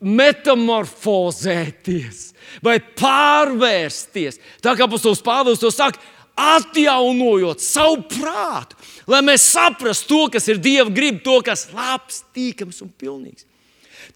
[0.00, 4.38] metamorfozēties vai pārvērsties.
[4.64, 5.98] Tā kā Pāvils Pāvils to saka,
[6.36, 8.76] atjaunojot savu prātu,
[9.08, 13.44] lai mēs saprastu to, kas ir Dieva griba, to, kas ir labs, tīkams un pilnīgs.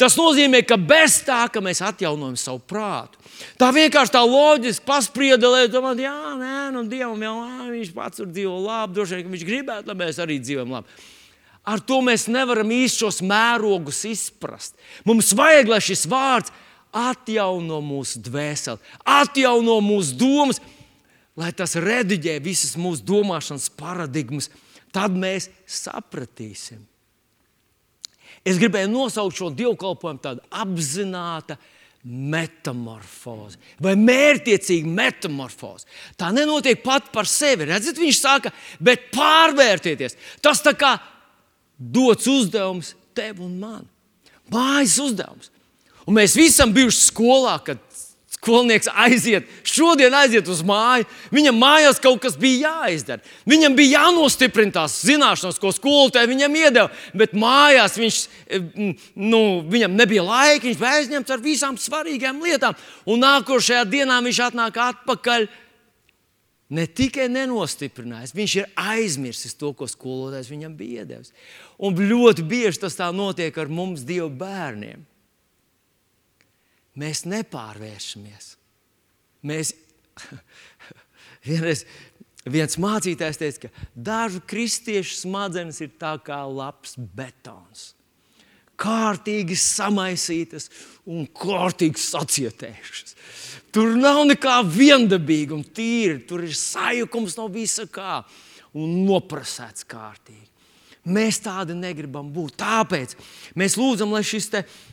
[0.01, 3.19] Tas nozīmē, ka bez tā, ka mēs atjaunojam savu prātu,
[3.61, 8.29] tā vienkārši tā loģiski paspriedelē, domāt, jā, nē, nu, Dievam jau labi, viņš pats tur
[8.31, 10.89] dzīvo labi, droši vien viņš gribētu, lai mēs arī dzīvojam labi.
[11.71, 14.75] Ar to mēs nevaram īsti šos mērogus izprast.
[15.07, 16.53] Mums vajag, lai šis vārds
[16.91, 20.59] atjauno mūsu dvēseli, atjauno mūsu domas,
[21.39, 24.51] lai tas rediģē visas mūsu domāšanas paradigmas.
[24.91, 26.81] Tad mēs sapratīsim,
[28.45, 31.57] Es gribēju nosaukt šo dievkalpojumu tādu apzinātu
[32.01, 35.85] metamorfozi vai mērķiecīga metamorfoze.
[36.17, 37.69] Tā nenotiek pat par sevi.
[37.69, 40.17] Redziet, viņš saka, bet pārvērtieties.
[40.41, 40.95] Tas tā kā
[41.81, 43.87] dots uzdevums tev un man.
[44.53, 45.51] Mājas uzdevums.
[46.07, 47.81] Un mēs visi esam bijuši skolā, kad
[48.41, 51.05] skolnieks aiziet, šodien aiziet uz māju.
[51.35, 53.21] Viņam mājās kaut kas bija jāizdara.
[53.49, 56.89] Viņam bija jānostiprina tās zināšanas, ko skolotāji viņam iedeva.
[57.17, 58.21] Bet mājās viņš,
[59.21, 62.79] nu, viņam nebija laika, viņš bija aizņemts ar visām svarīgām lietām.
[63.05, 65.51] Un nākošajā dienā viņš atnāk atpakaļ.
[66.71, 71.33] Ne tikai nenostiprinājis, viņš ir aizmirsis to, ko skolotājs viņam bija iedevis.
[71.83, 75.03] Un ļoti bieži tas tā notiek ar mums, Dieva bērniem
[77.01, 78.55] mēs nepārvēršamies.
[79.47, 79.73] Mēs
[81.49, 81.85] vienreiz
[82.45, 87.91] viens mācītājs teica, ka dažu kristiešu smadzenes ir tā kā labs betons.
[88.81, 90.71] Kārtīgi samaisītas
[91.11, 93.17] un kārtīgi sacietējušas.
[93.75, 96.19] Tur nav nekā viendabīga un tīra.
[96.27, 98.23] Tur ir sajukums no visa kā
[98.75, 100.47] un noprasēts kārtīgi.
[101.11, 102.59] Mēs tādi negribam būt.
[102.61, 103.15] Tāpēc
[103.59, 104.51] mēs lūdzam, lai šis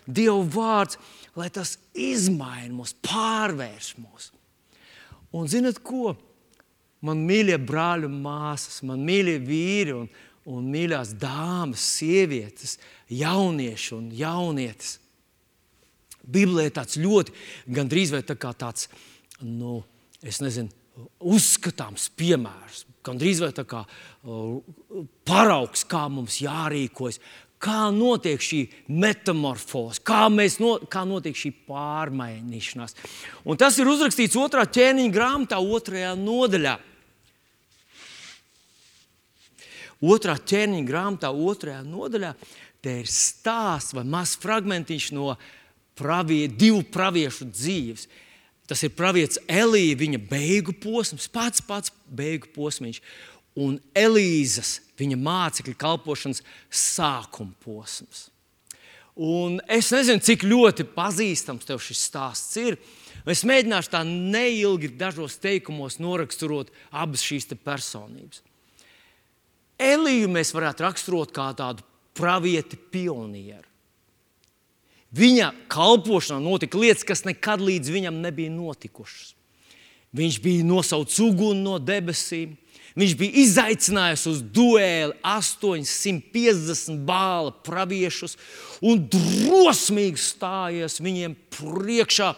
[0.08, 1.00] Dieva vārds
[1.38, 4.32] lai tas izmaina mūs, pārvērš mūs.
[5.36, 6.16] Un zinat ko?
[7.06, 10.08] Man mīļie brāļi un māsas, man mīļie vīri un,
[10.48, 12.78] un mīļās dāmas, sievietes,
[13.12, 14.98] jaunieši un jaunietes.
[16.28, 17.36] Bībelē tāds ļoti,
[17.72, 18.90] gandrīz vai tā kā tāds,
[19.44, 19.80] nu,
[20.20, 20.72] es nezinu,
[21.24, 27.22] uzskatāms piemērs, gandrīz vai tā kā uh, paraugs, kā mums jārīkojas,
[27.64, 30.26] kā notiek šī metamorfoze, kā,
[30.62, 32.98] no, kā notiek šī pārmainīšanās.
[33.48, 36.78] Un tas ir uzrakstīts otrā ķēniņa grāmatā, otrajā nodaļā.
[40.04, 42.34] Otrā ķēniņa grāmatā, otrajā nodaļā,
[42.86, 45.34] te ir stāsts vai mazs fragmentiņš no
[45.98, 48.06] pravie, divu praviešu dzīves.
[48.68, 53.00] Tas ir pravietis Elīja, viņa beigu posms, pats pats beigu posms
[53.58, 58.28] un Elīzes, viņa mācekļa kalpošanas sākuma posms.
[59.18, 62.78] Un es nezinu, cik ļoti pazīstams tev šis stāsts ir.
[63.28, 68.44] Es mēģināšu tā neilgi dažos teikumos noraksturot abas šīs personības.
[69.78, 71.86] Eliju mēs varētu raksturot kā tādu
[72.18, 73.66] pravieti pionieru.
[75.18, 79.34] Viņa kalpošanā notika lietas, kas nekad līdz viņam nebija notikušas.
[80.18, 82.56] Viņš bija nosaucis uguni no debesīm,
[82.98, 88.34] Viņš bija izaicinājis uz dueli 850 bāla praviešus
[88.82, 92.32] un drosmīgi stājies viņiem priekšā.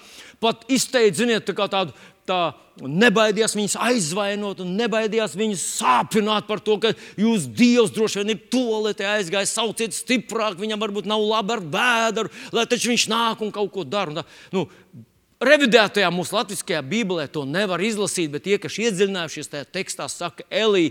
[0.44, 1.96] Pat izteicis, ziniet, tā tādu
[2.30, 2.40] tā,
[2.80, 8.48] nebaidījās viņus aizvainot un nebaidījās viņus sāpināt par to, ka jūs Dievs droši vien ir
[8.54, 13.54] toaletē aizgājis, sauciet stiprāk, viņam varbūt nav labi ar vēdru, lai taču viņš nāk un
[13.56, 14.24] kaut ko dara.
[14.56, 14.68] Nu,
[15.44, 20.90] revidētajā mūsu latviskajā Bībelē to nevar izlasīt, bet tie, kas iedziļinājušies tajā tekstā, saka, Elī,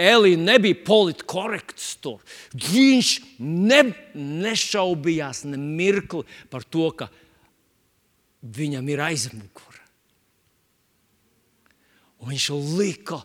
[0.00, 2.18] Elī nebija politkorekts tur.
[2.54, 3.84] Viņš ne,
[4.14, 7.12] nešaubījās ne mirkli par to, ka
[8.44, 9.73] viņam ir aizmugure.
[12.24, 13.20] Viņš lika,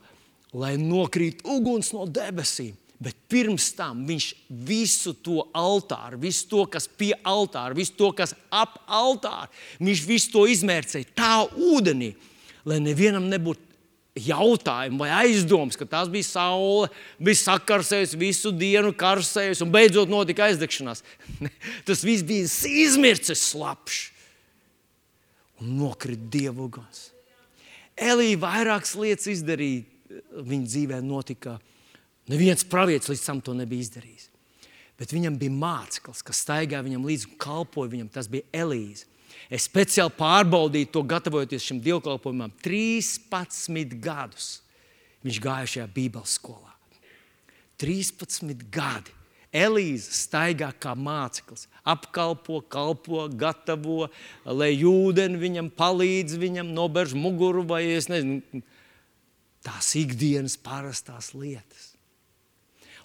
[0.53, 2.75] lai nokrīt uguns no debesīm.
[2.99, 4.25] Bet pirms tam viņš
[4.67, 9.47] visu to altāru, visu to, kas pie altāra, visu to, kas ap altāra,
[9.79, 12.09] viņš visu to izmērcēja tā ūdenī,
[12.67, 13.69] lai nevienam nebūtu
[14.19, 16.89] jautājumu vai aizdomas, ka tas bija saule,
[17.21, 21.03] bija sakarsējusi visu dienu, karsējusi un beidzot notika aizdegšanās.
[21.87, 22.49] Tas viss bija
[22.83, 24.01] izmircis slapjš
[25.63, 27.09] un nokrita dievu uguns.
[27.99, 29.83] Elīja vairākas lietas izdarīja,
[30.45, 31.57] viņa dzīvē notika
[32.29, 34.27] Neviens pravietis līdz tam to nebija izdarījis.
[34.99, 38.09] Bet viņam bija māceklis, kas staigāja viņam līdzi un kalpoja viņam.
[38.13, 39.07] Tas bija Elīze.
[39.49, 42.51] Es speciāli pārbaudīju to, gatavojoties šim dievkalpojumam.
[42.65, 44.49] 13 gadus
[45.25, 46.75] viņš gāja šajā Bībeles skolā.
[47.81, 49.15] 13 gadi.
[49.49, 54.11] Elīze staigā kā māceklis, apkalpo, kalpo, gatavo,
[54.45, 58.61] lai ūdeni viņam palīdz, viņam noberž muguru vai es nezinu,
[59.65, 61.95] tās ikdienas parastās lietas.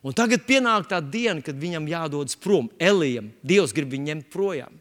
[0.04, 2.68] Un tagad pienāk tā diena, kad viņam jādodas prom.
[2.76, 4.76] Elijam, Dievs grib viņu ņemt projām.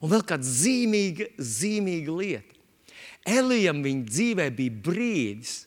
[0.00, 2.56] Un vēl kāda zīmīga, zīmīga lieta.
[3.28, 5.66] Elijam viņa dzīvē bija brīdis,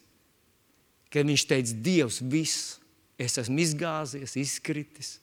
[1.13, 2.79] kad viņš teica, Dievs, viss,
[3.20, 5.18] es esmu izgāzies, izkritis,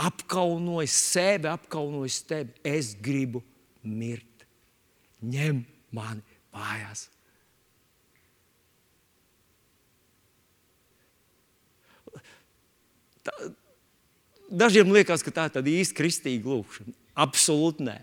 [0.00, 2.54] apkaunojis sevi, apkaunojis tevi.
[2.66, 3.42] Es gribu
[3.86, 4.46] mirt.
[5.22, 5.62] Ņem
[5.94, 7.06] mani mājās.
[13.22, 13.34] Tā,
[14.50, 16.96] dažiem liekas, ka tā ir īsta kristīga lūkšana.
[17.22, 18.00] Absolūti nē.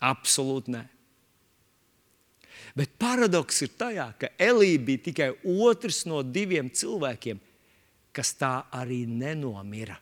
[0.00, 0.86] Absolūti nē.
[2.78, 7.40] Bet paradoks ir tajā, ka Elīja bija tikai otrs no diviem cilvēkiem,
[8.16, 9.96] kas tā arī nenomira.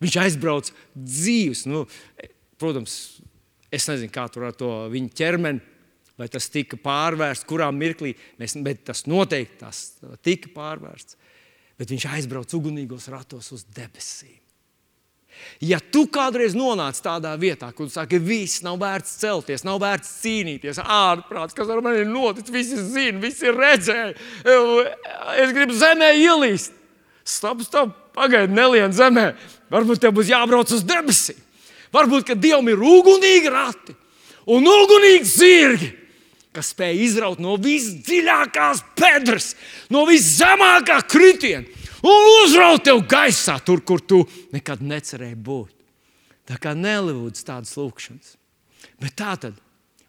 [0.00, 1.66] Viņš aizbrauca dzīves.
[1.68, 1.84] Nu,
[2.60, 2.94] protams,
[3.68, 5.60] es nezinu, kā tur ar to viņa ķermeni,
[6.20, 9.84] vai tas tika pārvērsts, kurā mirklī, mēs, bet tas noteikti tas
[10.24, 11.16] tika pārvērsts.
[11.80, 14.39] Bet viņš aizbrauca ugunīgos ratos uz debesīm.
[15.60, 20.08] Ja tu kādreiz nonāc tādā vietā, kur tu saki, viss nav vērts celties, nav vērts
[20.22, 24.28] cīnīties, ārprāts, kas ar mani ir noticis, visi zina, visi ir redzējuši,
[25.44, 26.76] es gribu zemē ielīst.
[27.28, 29.30] Stop, stop, pagaidi, nelien zemē.
[29.70, 31.38] Varbūt tev būs jābrauc uz debesīm.
[31.94, 33.94] Varbūt, ka Dievam ir ugunīgi rati
[34.50, 35.90] un ugunīgi zirgi,
[36.56, 39.52] kas spēj izraut no visdziļākās pedras,
[39.92, 44.22] no viszemākā kritiena un uzraut tev gaisā, tur, kur tu
[44.54, 45.76] nekad necerēji būt.
[46.48, 48.34] Tā kā nelūdz tādas lūkšanas.
[49.00, 49.60] Bet tā tad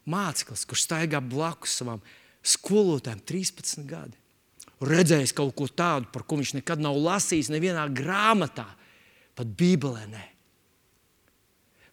[0.08, 2.02] māceklis, kurš staigā blakus savam
[2.42, 4.18] skolotājam, 13 gadi,
[4.82, 8.66] redzējis kaut ko tādu, par ko viņš nekad nav lasījis nevienā grāmatā,
[9.38, 10.06] pat Bībelē.
[10.10, 10.24] Nē.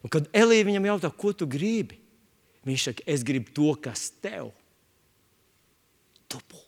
[0.04, 2.00] Un kad Elīja viņam jautā, ko tu gribi,
[2.68, 4.54] viņš saka, es gribu to, kas tev
[6.32, 6.66] dubult.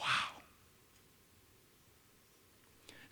[0.00, 0.40] Wow!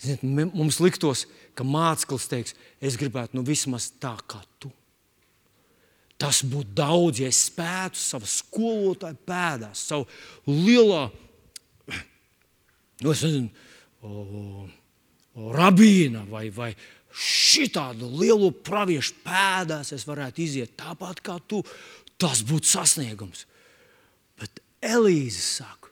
[0.01, 4.71] Ziniet, mums liktos, ka mākslinieks teiks, es gribētu nu vismaz tā kā tu.
[6.21, 10.07] Tas būtu daudz, ja es spētu savu skolotāju pēdās, savu
[10.49, 11.07] lielo,
[13.01, 13.49] nu, nezinu,
[14.05, 16.75] o, o, rabīna vai, vai
[17.11, 21.63] šitādu lielu praviešu pēdās, es varētu iziet tāpat kā tu.
[22.21, 23.47] Tas būtu sasniegums.
[24.37, 25.89] Bet Elīze saka,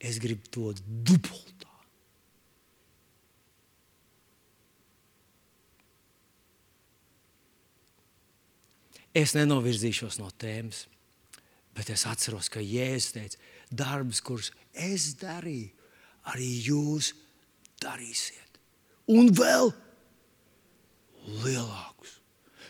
[0.00, 0.72] es gribu to
[1.04, 1.53] dubult.
[9.14, 10.84] Es nenovirzīšos no tēmas,
[11.74, 13.38] bet es atceros, ka Jēzus teica,
[13.70, 15.70] darbus, kurus es darīju,
[16.34, 17.12] arī jūs
[17.82, 18.60] darīsiet.
[19.14, 19.70] Un vēl
[21.44, 22.18] lielākus.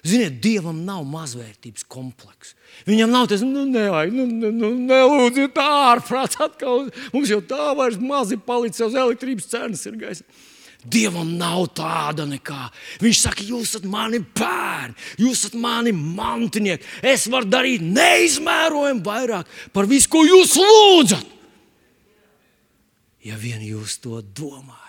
[0.05, 2.53] Ziniet, Dievam nav mazvērtības komplekss.
[2.85, 6.91] Viņam nav tas, nu, nevajag, nu, nu, nu nelūdzu, tā ārprāts atkal.
[7.15, 10.27] Mums jau tā vairs mazi palicis, uz elektrības cenas ir gaisa.
[10.85, 12.69] Dievam nav tāda nekā.
[13.01, 16.85] Viņš saka, jūs esat mani bērni, jūs esat mani mantinieki.
[17.01, 21.31] Es varu darīt neizmērojami vairāk par visu, ko jūs lūdzat.
[23.25, 24.83] Ja vien jūs to domājat.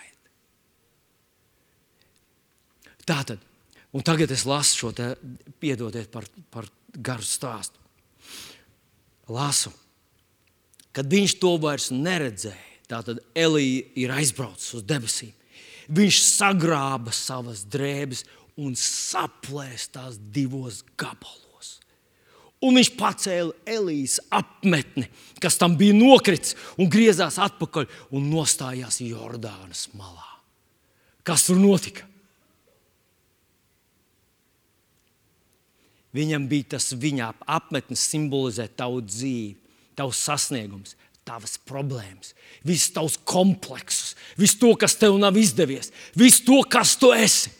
[3.08, 3.40] Tā tad,
[3.96, 5.14] un tagad es lasu šo te,
[5.62, 7.80] piedodiet par, par garu stāstu.
[9.32, 9.72] Lasu,
[10.92, 15.32] kad viņš to vairs neredzēja, tad Elīja ir aizbraucis uz debesīm
[15.88, 18.24] viņš sagrāba savas drēbes
[18.56, 21.76] un saplēs tās divos gabalos.
[22.64, 25.10] Un viņš pacēla Elīzes apmetni,
[25.42, 30.30] kas tam bija nokritis, un griezās atpakaļ un nostājās Jordānas malā.
[31.26, 32.06] Kas tur notika?
[36.16, 39.56] Viņam bija tas viņa apmetnis, simbolizē tavu dzīvi,
[39.98, 40.94] tavs sasniegums,
[41.26, 42.32] tavas problēmas,
[42.66, 47.52] visus tavus kompleksus, visu to, kas tev nav izdevies, visu to, kas tu esi.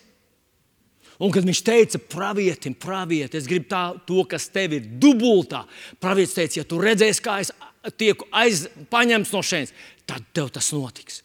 [1.16, 5.62] Un kad viņš teica, pravietim, pravieti, es gribu tā, to, kas tev ir dubultā,
[6.02, 7.52] pravietis teica, ja tu redzēsi, kā es
[7.96, 9.72] tieku aiz, paņemts no šejienes,
[10.08, 11.22] tad tev tas notiks.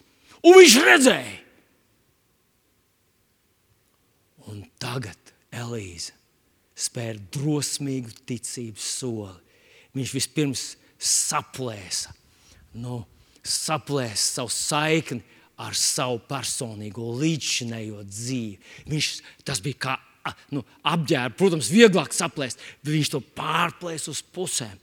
[0.48, 1.36] Un viņš redzēja.
[4.52, 6.16] Un tagad Elīze
[6.82, 9.36] spēr drosmīgu ticības soli.
[9.92, 10.64] Viņš vispirms
[10.98, 12.16] saplēsa
[12.78, 13.02] nu,
[13.42, 15.22] saplēst savu saikni
[15.62, 18.58] ar savu personīgo līdzšinējo dzīvi.
[18.90, 19.12] Viņš,
[19.46, 19.98] tas bija kā
[20.54, 24.78] nu, apģērba, protams, vieglāk saplēst, bet viņš to pārplēs uz pusēm.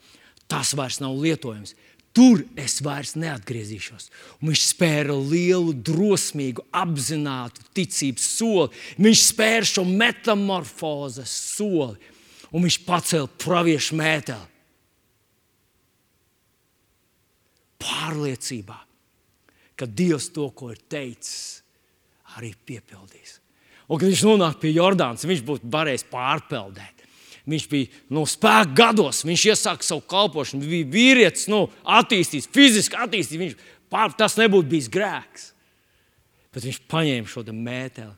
[0.49, 1.75] Tas vairs nav lietojams.
[2.17, 4.09] Tur es vairs neatgriezīšos.
[4.41, 8.85] Un viņš spēra lielu, drosmīgu, apzinātu ticības soli.
[8.99, 11.99] Viņš spēra šo metamorfozes soli,
[12.51, 14.58] un viņš pacēla praviešu mēteli
[17.83, 18.79] pārliecībā,
[19.79, 21.63] ka Dievs to, ko ir teicis,
[22.37, 23.39] arī piepildīs.
[23.89, 27.05] Un, kad viņš nonāk pie Jordānas, viņš būtu varējis pārpeldēt.
[27.49, 32.51] Viņš bija no nu, spēka gados, viņš iesāka savu kalpošanu, viņš bija vīrietis, nu, attīstīts,
[32.53, 33.41] fiziski attīstīts.
[33.41, 33.55] Viņš,
[33.89, 35.47] pār, tas nebūtu bijis grēks.
[36.53, 38.13] Bet viņš paņēma šo mēteli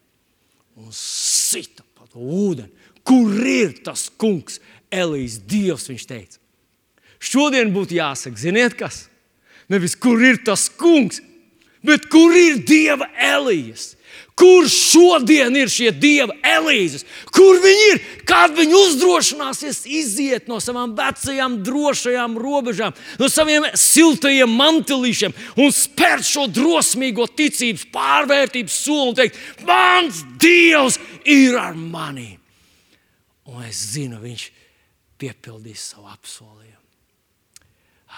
[0.81, 2.73] un sita pa to ūdeni.
[3.07, 4.59] Kur ir tas kungs,
[4.91, 5.87] Elīze, Dievs?
[5.91, 6.43] Viņš teica.
[7.21, 9.05] Šodien būtu jāsaka, ziniet, kas?
[9.71, 11.21] Nevis kur ir tas kungs,
[11.83, 13.95] Bet kur ir Dieva Elijas?
[14.37, 17.03] Kur šodien ir šie dieva elīzes?
[17.29, 17.99] Kur viņi ir?
[18.25, 26.25] Kad viņi uzdrošināsies iziet no savām vecajām, drošajām robežām, no saviem siltajiem mantelīšiem un spērt
[26.25, 30.97] šo drosmīgo ticības, pārvērtības soli un teikt, mans dievs
[31.29, 32.33] ir ar mani.
[33.51, 34.49] Un es zinu, viņš
[35.21, 36.81] piepildīs savu apsolījumu.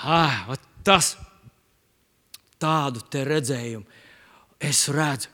[0.06, 0.54] Ah,
[0.86, 1.16] tas
[2.62, 4.02] tādu redzējumu
[4.62, 5.30] es redzu.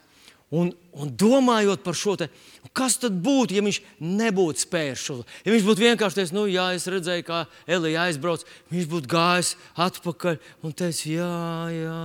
[0.48, 2.30] Un, un domājot par šo, te,
[2.72, 5.16] kas tad būtu, ja viņš nebūtu spējis šo?
[5.44, 9.50] Ja viņš būtu vienkārši teicis, nu, jā, es redzēju, kā Elija aizbrauc, viņš būtu gājis
[9.76, 11.28] atpakaļ un teicis, jā,
[11.74, 11.98] jā,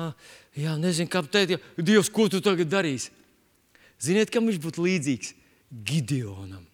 [0.60, 3.16] jā nezinu, kāpēc, ja, Dievs, ko tu tagad darīsi?
[4.04, 5.34] Ziniet, kam viņš būtu līdzīgs?
[5.88, 6.68] Gideonam.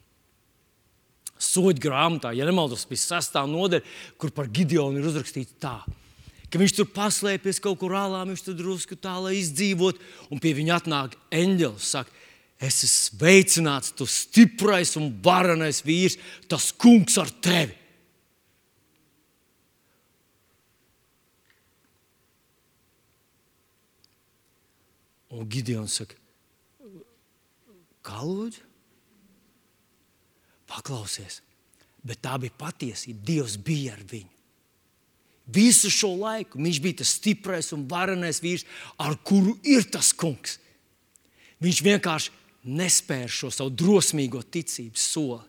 [1.40, 3.86] Soļu grāmatā, ja nemaldos, bija sastāvā nodaļa,
[4.18, 6.09] kur par Gideonu ir uzrakstīts tā ka
[6.58, 10.00] viņš tur paslēpjas kaut kur ālā, viņš tur drusku tā, lai izdzīvot,
[10.34, 11.90] un pie viņa atnāk eņģelis.
[11.94, 12.10] Saka,
[12.58, 16.18] es esmu sveicināts, tu stiprais un varenais vīrs,
[16.50, 17.78] tas kungs ar tevi.
[25.30, 26.18] Un Gideons saka,
[28.02, 28.66] kā lūdzu?
[30.70, 31.40] Paklausies,
[32.06, 33.22] bet tā bija patiesība.
[33.26, 34.39] Dievs bija ar viņu.
[35.50, 38.68] Visu šo laiku viņš bija tas stiprais un varenais vīrs,
[39.02, 40.60] ar kuru ir tas kungs.
[41.64, 42.36] Viņš vienkārši
[42.70, 45.46] nespēja šo savu drosmīgo ticības soli.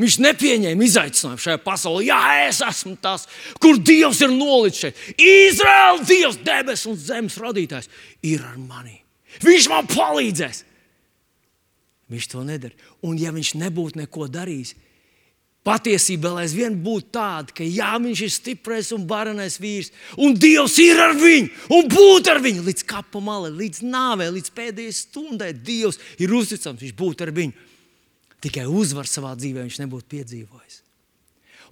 [0.00, 2.04] Viņš nepieņēma izaicinājumu šajā pasaulē.
[2.06, 3.26] Jā, es esmu tas,
[3.60, 4.96] kur Dievs ir nolicis.
[5.20, 7.90] Izraēla Dievs, debesu un zemes radītājs,
[8.24, 9.02] ir ar mani.
[9.44, 10.62] Viņš man palīdzēs.
[12.12, 12.76] Viņš to nedara.
[13.04, 14.74] Un ja viņš nebūtu neko darījis,
[15.62, 20.74] Patiesība vēl aizvien būtu tāda, ka jā, viņš ir stiprs un varenais vīrs, un Dievs
[20.82, 25.52] ir ar viņu, un būt ar viņu līdz kapa malai, līdz nāvei, līdz pēdējai stundai.
[25.54, 27.70] Dievs ir uzticams, viņš būtu ar viņu.
[28.42, 30.80] Tikai uzvar savā dzīvē viņš nebūtu piedzīvojis.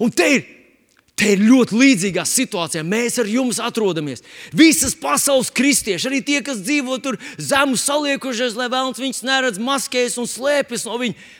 [0.07, 0.47] Un te ir,
[1.18, 2.86] te ir ļoti līdzīgā situācijā.
[2.86, 4.22] Mēs ar jums atrodamies.
[4.55, 10.20] Visas pasaules kristieši, arī tie, kas dzīvo tur zemu saliekušies, lai vēlams viņus neredz, maskējas
[10.22, 11.39] un slēpjas no viņiem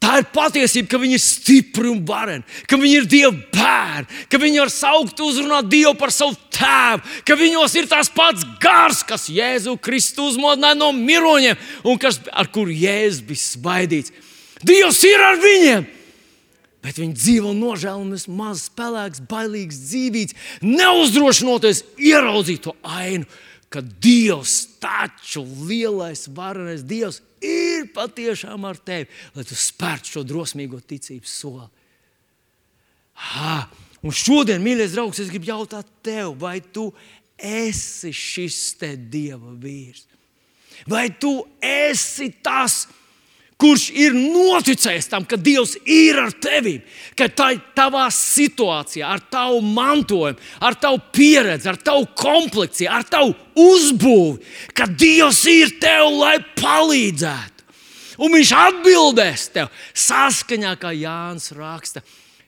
[0.00, 4.40] Tā ir patiesība, ka viņi ir stipri un vareni, ka viņi ir Dieva bērni, ka
[4.40, 9.28] viņi var saukt, uzrunāt Dievu par savu tēvu, ka viņos ir tas pats gars, kas
[9.28, 14.16] Jēzu Kristu uzmodināja no miroņiem un kas, ar kuru Jēzus bija svaidīts.
[14.64, 15.88] Dievs ir ar viņiem!
[16.80, 23.28] Bet viņi dzīvo nožēlojamies, mazs, spēlīgs, bailīgs dzīvības, neuzdrošinoties ieraudzīt to ainu,
[23.70, 30.80] ka Dievs, taču lielais, varenais Dievs, ir patiešām ar tevi, lai tu spērtu šo drosmīgo
[30.82, 31.68] ticības soli.
[33.30, 33.56] Ha,
[34.02, 36.88] un šodien, mīļais draugs, es gribu jautāt tev, vai tu
[37.36, 40.06] esi šis te Dieva vīrs?
[40.88, 42.99] Vai tu esi tas, kas
[43.60, 46.78] kurš ir noticējis tam, ka Dievs ir ar tevi,
[47.18, 53.06] ka tā ir tavā situācijā, ar tavu mantojumu, ar tavu pieredzi, ar tavu komplekciju, ar
[53.08, 54.40] tavu uzbūvi,
[54.76, 57.68] ka Dievs ir tev, lai palīdzētu.
[58.20, 62.02] Un viņš atbildēs tev saskaņā, kā Jānis raksta.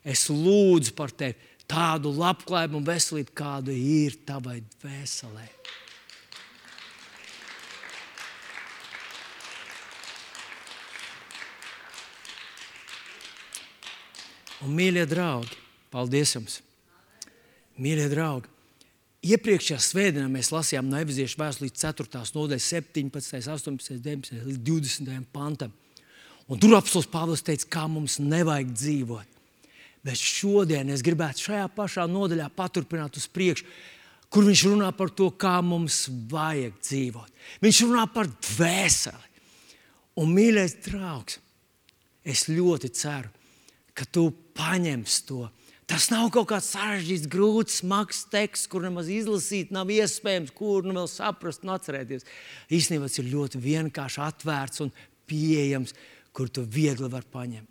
[0.04, 1.38] Es lūdzu par tevi
[1.70, 5.46] tādu labklājību un veselību, kāda ir tavai dvēselē.
[14.62, 15.56] Un, mīļie draugi,
[15.90, 16.60] paldies jums!
[17.82, 18.50] Mīļie draugi!
[19.22, 22.22] Iepriekšējā svētdienā mēs lasījām no Evaņģēlijas vēstures 4.
[22.34, 25.74] nodaļas, 17, 18, 19 līdz 20 pantam.
[26.50, 29.42] Un tur apelsīns Pāvils teica, kā mums nevajag dzīvot.
[30.02, 33.66] Bet šodien es gribētu šajā pašā nodaļā paturpināt uz priekšu,
[34.32, 37.44] kur viņš runā par to, kā mums vajag dzīvot.
[37.62, 39.30] Viņš runā par dvēseli.
[40.18, 41.38] Un, mīļais draugs,
[42.26, 43.30] es ļoti ceru,
[43.98, 45.46] ka tu paņemsi to.
[45.90, 50.94] Tas nav kaut kāds sarežģīts, grūts, smags teksts, kur nemaz izlasīt nav iespējams, kur nu
[50.96, 52.24] vēl saprast un atcerēties.
[52.72, 54.92] Īstenībā tas ir ļoti vienkārši atvērts un
[55.28, 55.92] pieejams,
[56.32, 57.68] kur tu viegli vari paņemt.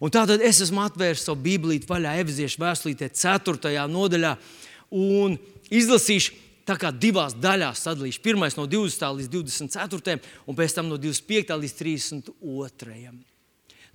[0.00, 3.74] Un tātad es esmu atvēris savu Bībeli vaļā, Efeziešu vēstulītē, 4.
[3.92, 4.32] nodaļā,
[4.96, 5.36] un
[5.68, 6.36] izlasīšu
[6.68, 8.22] tā kā divās daļās sadalīšu.
[8.24, 9.04] Pirmais no 20.
[9.20, 10.18] līdz 24.
[10.46, 11.56] un pēc tam no 25.
[11.64, 13.14] līdz 32.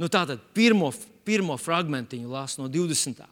[0.02, 0.92] Nu, tātad pirmo
[1.26, 3.26] pirmo fragmentiņu lasu no 20.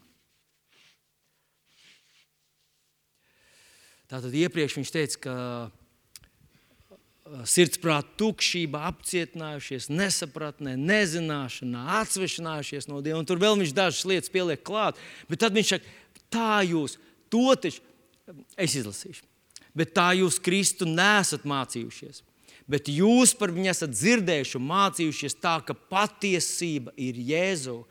[4.13, 5.35] Tātad iepriekš viņš teica, ka
[7.47, 13.21] sirdsprāta tukšība, apcietinājušies, nesapratnē, nezināšanā, atsvešinājušies no Dieva.
[13.21, 15.85] Un tur vēl viņš dažas lietas pieliek klāt, bet tad viņš saka,
[16.33, 16.99] tā jūs
[17.31, 17.81] to taču
[18.59, 19.23] es izlasīšu.
[19.73, 22.21] bet tā jūs Kristu nesat mācījušies.
[22.69, 27.81] Bet jūs par viņu esat dzirdējuši un mācījušies tā, ka patiesība ir Jēzu.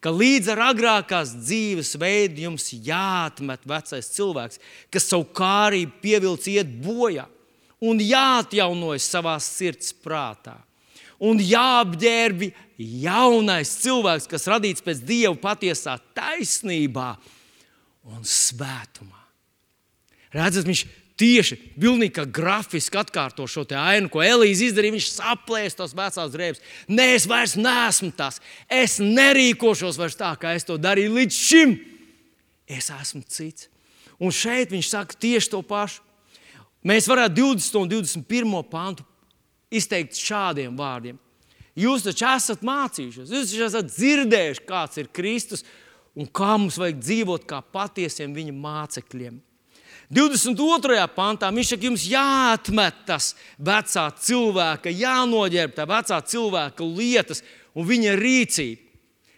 [0.00, 4.60] Ka līdz ar agrākās dzīves veidu jums jāatmet vecais cilvēks,
[4.92, 7.26] kas savu kārību pievilcis iet bojā,
[7.84, 10.56] un jāatjaunojas savā sirds prātā.
[11.16, 17.14] Un jāapģērbi jaunais cilvēks, kas radīts pēc dieva patiesā taisnībā
[18.12, 19.22] un svētumā.
[20.36, 20.84] Redzat, viņš
[21.20, 24.96] tieši pilnīgi grafiski atkārto šo ainu, ko Elīze izdarīja.
[24.96, 26.62] Viņš saplēs tos vecās drēbes.
[26.88, 28.40] Nē, es vairs neesmu tas.
[28.68, 31.76] Es nerīkošos vairs tā, kā es to darīju līdz šim.
[32.66, 33.70] Es esmu cits.
[34.20, 36.02] Un šeit viņš saka tieši to pašu.
[36.86, 39.04] Mēs varētu 20 un 21 pantu
[39.74, 41.18] izteikt šādiem vārdiem.
[41.76, 45.66] Jūs taču esat mācījušies, jūs taču esat dzirdējuši, kāds ir Kristus
[46.16, 49.36] un kā mums vajag dzīvot kā patiesiem viņa mācekļiem.
[50.12, 51.00] 22.
[51.16, 57.42] pantā viņš saka, jums jāatmet tas vecā cilvēka, jānoģērb tā vecā cilvēka lietas
[57.74, 58.82] un viņa rīcība.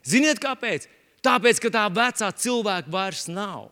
[0.08, 0.86] Ziniet, kāpēc?
[1.24, 3.70] Tāpēc, ka tā vecā cilvēka vairs nav.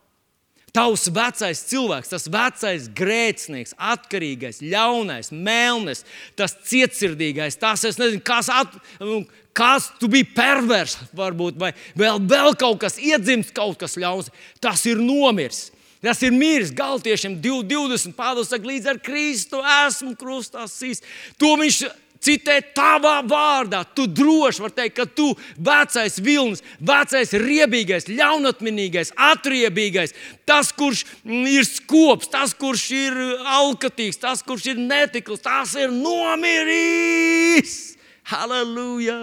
[0.75, 6.03] Tavs vecais cilvēks, tas vecais grēcinieks, atkarīgais, ļaunais, melnis,
[6.37, 9.23] tas cietsirdīgais, tas es nezinu, kas, at, nu,
[9.57, 14.29] kas tu biji pervers, varbūt, vai vēl, vēl kaut kas iedzimts, kaut kas ļauns.
[14.61, 15.69] Tas ir nomiris.
[16.01, 18.13] Tas ir miris galtiešiem 20.
[18.17, 21.01] Pāvils saka, līdz ar Kristu esmu krustā sīs.
[21.41, 21.81] To viņš
[22.23, 23.83] citē tavā vārdā.
[23.95, 30.15] Tu droši vari teikt, ka tu vecais vilnis, vecais riebīgais, ļaunatminīgais, atriebīgais,
[30.47, 33.17] tas, kurš ir skops, tas, kurš ir
[33.57, 37.77] alkatīgs, tas, kurš ir netikls, tas ir nomiris.
[38.27, 39.17] Halleluja!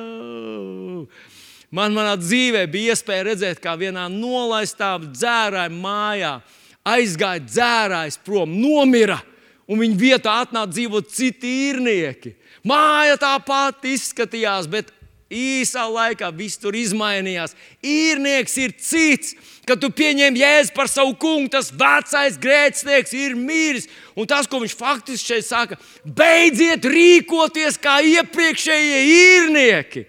[1.75, 6.37] Man manā dzīvē bija iespēja redzēt, kā vienā nolaistā dzērāja mājā
[6.85, 9.21] aizgāja dzērājs prom, nomira,
[9.69, 12.35] un viņa vietā atnāca dzīvot citi īrnieki.
[12.65, 14.93] Māja tāpat izskatījās, bet
[15.35, 17.55] īsā laikā viss tur izmainījās.
[17.85, 19.35] Īrnieks ir cits.
[19.65, 23.89] Kad tu pieņem jēzu par savu kungu, tas vecais grēcinieks ir miris.
[24.13, 30.05] Un tas, ko viņš faktiski šeit saka, beidziet rīkoties kā iepriekšējie īrnieki.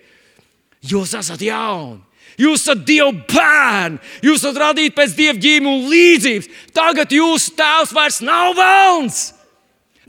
[0.85, 2.03] Jūs esat jauni.
[2.41, 6.51] Jūs esat Dieva bērni, jūs esat radīti pēc Dieva ģīmuma līdzības.
[6.75, 9.23] Tagad jūsu tēvs vairs nav vēlns,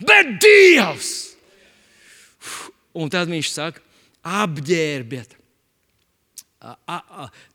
[0.02, 1.14] bet Dievs.
[2.96, 3.82] Un tad viņš saka,
[4.26, 5.36] apģērbiet.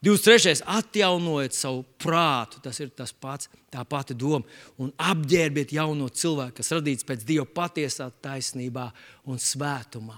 [0.06, 0.62] 23.
[0.64, 4.46] atjaunojiet savu prātu, tas ir tas pats, tā pati doma,
[4.80, 8.88] un apģērbiet jauno cilvēku, kas radīts pēc Dieva patiesā taisnībā
[9.28, 10.16] un svētumā.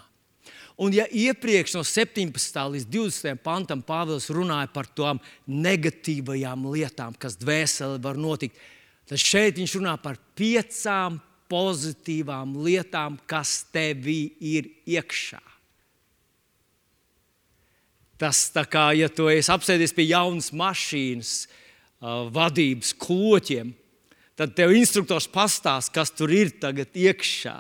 [0.78, 2.34] Un, ja iepriekš no 17.
[2.74, 3.42] līdz 20.
[3.46, 8.58] pantam Pāvils runāja par tām negatīvajām lietām, kas dvēselē var notikt,
[9.10, 11.20] tad šeit viņš runā par piecām
[11.52, 15.42] pozitīvām lietām, kas tevī ir iekšā.
[18.18, 23.74] Tas tā kā, ja tu esi apsēdies pie jaunas mašīnas, uh, vadības kloķiem,
[24.40, 27.58] tad tev instruktors pastāsta, kas tur ir tagad iekšā.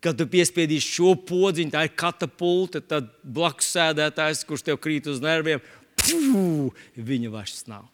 [0.00, 5.20] Kad tu piespiedīsi šo podziņu, tā ir katapulta, tad blakus sēdētājs, kurš tev krīt uz
[5.20, 5.60] nerviem,
[6.00, 7.84] pū, viņa vairs nav.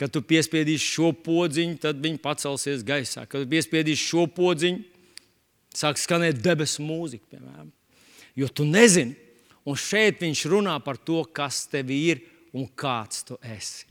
[0.00, 3.28] Kad tu piespiedīsi šo podziņu, tad viņi pacelsies gaisā.
[3.30, 4.82] Kad tu piespiedīsi šo podziņu,
[5.76, 7.70] sāks skanēt debesu mūzika, piemēram.
[8.38, 9.14] Jo tu nezini,
[9.68, 12.24] un šeit viņš runā par to, kas tev ir
[12.56, 13.86] un kāds tu esi.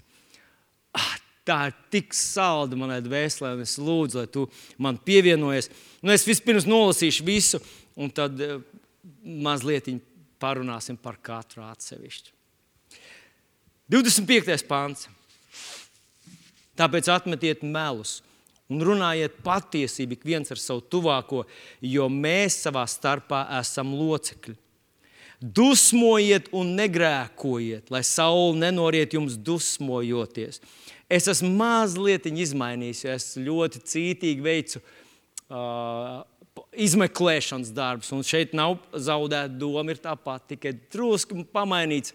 [0.92, 1.16] Ah,
[1.52, 4.48] tā ir tik salda manai dvēselē, un es lūdzu, lai tu
[4.82, 5.70] man pievienojies.
[6.02, 7.60] Nu, es vispirms nolasīšu visu,
[8.00, 8.62] un tad uh,
[9.22, 9.92] mazliet
[10.42, 12.32] parunāsim par katru atsevišķu.
[13.92, 14.64] 25.
[14.70, 15.10] pāns.
[16.80, 18.22] Tāpēc atmetiet melus
[18.72, 21.44] un runājiet patiesību ik viens ar savu tuvāko,
[21.84, 24.56] jo mēs savā starpā esam locekļi.
[25.42, 30.62] Dusmojiet un negrēkojiet, lai saule nenoriet jums dusmojoties.
[31.10, 34.80] Es esmu mazliet izmainījis, jo es ļoti cītīgi veicu
[35.50, 36.22] uh,
[36.78, 38.12] izmeklēšanas darbs.
[38.14, 42.14] Un šeit nav zaudēta doma, ir tā pati, tikai drusku pamainīts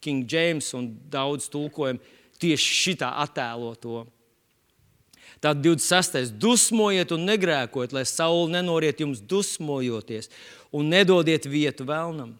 [0.00, 2.00] King James un daudz tulkojumu
[2.40, 4.04] tieši šitā attēlo to.
[5.44, 6.32] Tad 26.
[6.40, 10.30] dusmojiet un negrēkojiet, lai saule nenoriet jums dusmojoties,
[10.72, 12.32] un nedodiet vietu vēlnam.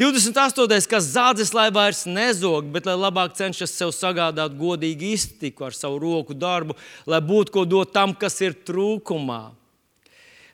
[0.00, 0.88] 28.
[0.88, 5.98] kas zādzes, lai vairs nezog, bet lai labāk cenšas sev sagādāt godīgu iztiku ar savu
[6.00, 6.72] roku darbu,
[7.04, 9.50] lai būtu ko dot tam, kas ir trūkumā.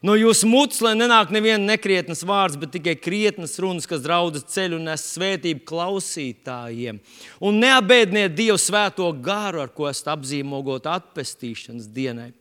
[0.02, 4.80] No jūsu mutes, lai nenāk neviena nekrietnas vārds, bet tikai krietnas runas, kas draudzes ceļu
[4.80, 6.98] un nes svētību klausītājiem.
[7.38, 12.32] Un neabēdniet Dievu svēto garu, ar ko esat apzīmogot atpestīšanas dienai.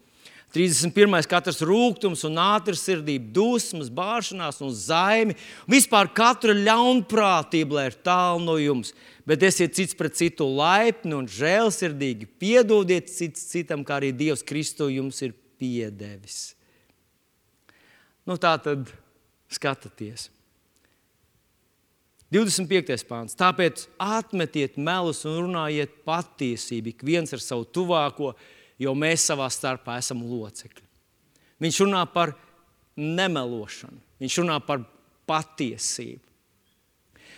[0.53, 1.25] 31.
[1.27, 5.35] katrs rūkums un ātrsirdība, dusmas, bāšanās un zaimi.
[5.67, 8.93] Vispār katra ļaunprātība lai ir tālu no jums.
[9.27, 12.29] Bet esiet cits pret citu laipni un žēlsirdīgi.
[12.39, 16.53] Piedodiet cits citam, kā arī Dievs Kristu jums ir piedevis.
[18.25, 18.89] Nu, tā tad
[19.51, 20.29] skatieties.
[22.33, 23.05] 25.
[23.07, 23.35] pāns.
[23.37, 28.33] Tāpēc atmetiet melus un runājiet patiesību, ik viens ar savu tuvāko,
[28.81, 30.83] jo mēs savā starpā esam locekļi.
[31.63, 32.33] Viņš runā par
[32.99, 34.83] nemelošanu, viņš runā par
[35.29, 36.23] patiesību.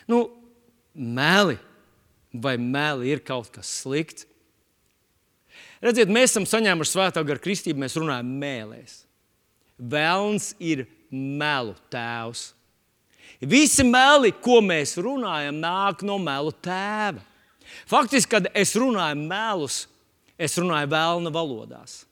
[0.08, 0.24] Nu,
[0.94, 1.58] meli
[2.34, 4.28] vai meli ir kaut kas slikts?
[5.82, 9.02] Redziet, mēs esam saņēmuši svētā gara kristību, mēs runājam mēlēs.
[9.78, 12.52] Vēlns ir melu tēvs.
[13.46, 17.22] Visi meli, ko mēs runājam, nāk no melu tēva.
[17.90, 19.84] Faktiski, kad es runāju melus,
[20.38, 22.04] es runāju vēlna valodās.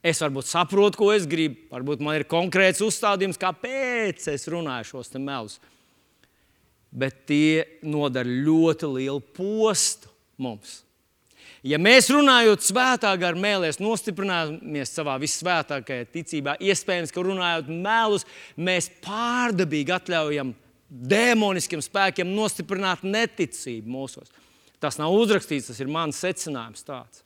[0.00, 5.12] Es varbūt saprotu, ko es gribu, varbūt man ir konkrēts uzstādījums, kāpēc es runāju šos
[5.20, 5.58] melus.
[6.90, 10.08] Bet tie nodara ļoti lielu postu
[10.40, 10.80] mums.
[11.60, 18.24] Ja mēs runājot svētā gara mēlēs, nostiprināmies savā visvētākajā ticībā, iespējams, ka runājot melus,
[18.56, 20.54] mēs pārdabīgi atļaujam
[20.88, 24.32] demoniskiem spēkiem nostiprināt neticību mūsos.
[24.80, 26.86] Tas nav uzrakstīts, tas ir mans secinājums.
[26.88, 27.20] Tāds.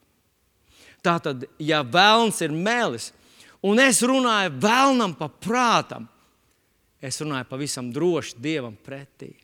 [1.04, 3.10] Tātad, ja vēlns ir mēlis,
[3.64, 6.08] un es runāju vēlnam pa prātam,
[7.04, 9.34] es runāju pavisam droši Dievam pretī.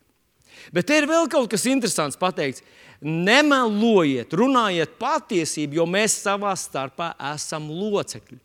[0.75, 2.65] Bet te ir vēl kaut kas interesants pateikts.
[3.01, 8.37] Nemelojiet, runājiet patiesību, jo mēs savā starpā esam locekļi.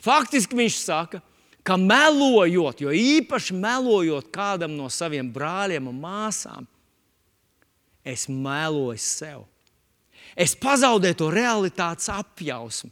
[0.00, 1.20] Faktiski viņš saka,
[1.66, 6.68] ka melojot, jo īpaši melojot kādam no saviem brāļiem un māsām,
[8.06, 9.42] es meloju sev.
[10.40, 12.90] Es pazaudēju to realitātes apjausmu.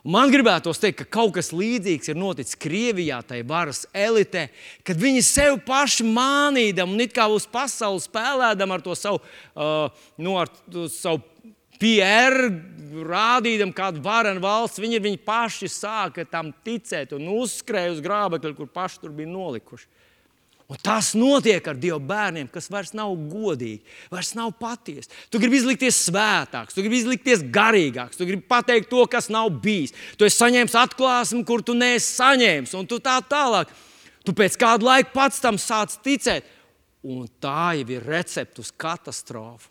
[0.00, 4.46] Un man gribētos teikt, ka kaut kas līdzīgs ir noticis Krievijā, tai varas elitē,
[4.86, 10.06] kad viņi sev paši mānīdam un it kā uz pasaules spēlēdam ar to savu, uh,
[10.16, 11.20] nu, ar to savu
[11.80, 12.48] PR,
[13.08, 18.72] rādīdam kādu varenu valsts, viņi, viņi paši sāka tam ticēt un uzskrēja uz grābekļa, kur
[18.72, 19.88] paši tur bija nolikuši.
[20.70, 23.80] Un tas notiek ar Dieva bērniem, kas vairs nav godīgi,
[24.12, 25.10] vairs nav patiesi.
[25.26, 29.96] Tu gribi izlikties svētāks, tu gribi izlikties garīgāks, tu gribi pateikt to, kas nav bijis.
[30.14, 33.74] Tu esi saņēmis atklāsmi, kur tu neesi saņēmis, un tā tālāk.
[34.22, 36.46] Tu pēc kāda laika pats tam sāc ticēt,
[37.02, 39.66] un tā jau ir recepte uz katastrofu.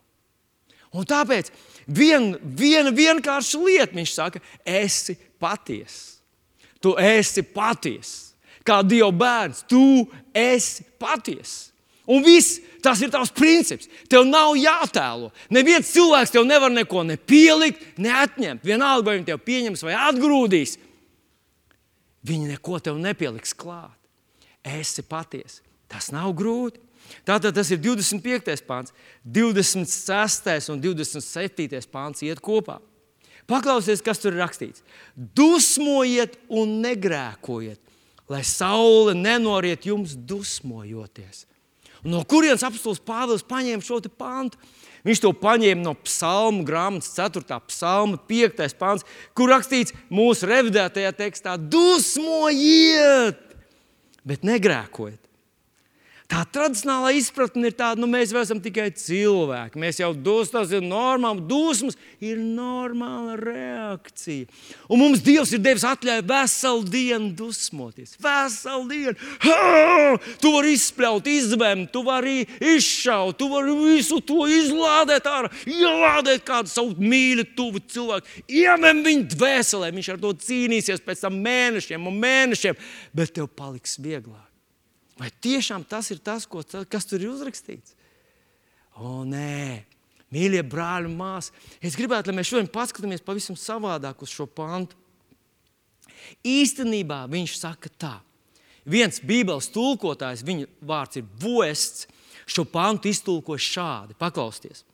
[1.00, 1.54] Un tāpēc
[1.88, 6.18] vien, viena vienkārša lieta, viņš saka, esi patiess.
[6.84, 8.29] Tu esi patiess
[8.68, 11.70] kā Dieva bērns, tu esi patiess.
[12.10, 13.90] Un viss tas ir tavs princips.
[14.10, 15.30] Tev nav jātēlo.
[15.54, 18.66] Neviens cilvēks tev nevar neko ne pielikt, ne atņemt.
[18.66, 20.78] Vienalga, vai viņi tev pieņems vai atgrūdīs.
[22.26, 23.94] Viņi neko tev nepieliks klāt.
[24.66, 25.62] Esi patiesa.
[25.90, 26.82] Tas nav grūti.
[27.26, 28.66] Tātad tas ir 25.
[28.68, 28.92] pāns,
[29.26, 30.70] 26.
[30.74, 31.80] un 27.
[31.90, 32.78] pāns iet kopā.
[33.50, 34.84] Paklausieties, kas tur ir rakstīts.
[35.16, 37.82] Dusmojiet un negrēkojiet
[38.30, 41.46] lai saule nenoriet jums dusmojoties.
[42.06, 44.60] Un no kurienes apstults Pāvils paņēma šo pantu?
[45.08, 47.60] Viņš to paņēma no psalmu grāmatas 4.
[47.70, 48.76] psalma 5.
[48.80, 49.06] pāns,
[49.36, 53.40] kur rakstīts mūsu revidētajā tekstā: dusmojiet,
[54.28, 55.29] bet negrēkojiet.
[56.30, 59.80] Tā tradicionālā izpratne ir tāda, nu, mēs esam tikai cilvēki.
[59.82, 64.46] Mēs jau dusmas ir normāli, dusmas ir normāla reakcija.
[64.94, 68.14] Un mums Dievs ir devis atļauju veselu dienu dusmoties.
[68.22, 69.16] Veselu dienu.
[69.48, 70.20] Ha!
[70.44, 72.44] Tu vari izspļaut, izvēmt, tu vari
[72.76, 79.32] izšaut, tu vari visu to izlādēt ārā, ielādēt kādu savu mīļu, tuvu cilvēku, iemem viņu
[79.34, 79.90] dvēselē.
[79.98, 82.78] Viņš ar to cīnīsies pēc tam mēnešiem un mēnešiem,
[83.18, 84.49] bet tev paliks vieglāk.
[85.20, 87.96] Vai tiešām tas ir tas, ko, kas tur ir uzrakstīts?
[89.00, 89.84] O, nē,
[90.32, 91.52] mīļie brāļi un māsas,
[91.84, 94.96] es gribētu, lai mēs šodien paskatāmies pavisam savādāk uz šo pantu.
[96.48, 98.16] Īstenībā viņš saka tā.
[98.90, 102.08] Viens Bībeles tulkotājs, viņa vārds ir Voests,
[102.50, 104.86] šo pantu iztulko šādi: paklausieties.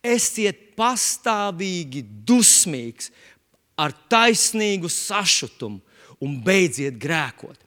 [0.00, 3.10] Esiet pastāvīgi dusmīgs
[3.80, 5.80] ar taisnīgu sašutumu
[6.20, 7.58] un beidziet grēkot.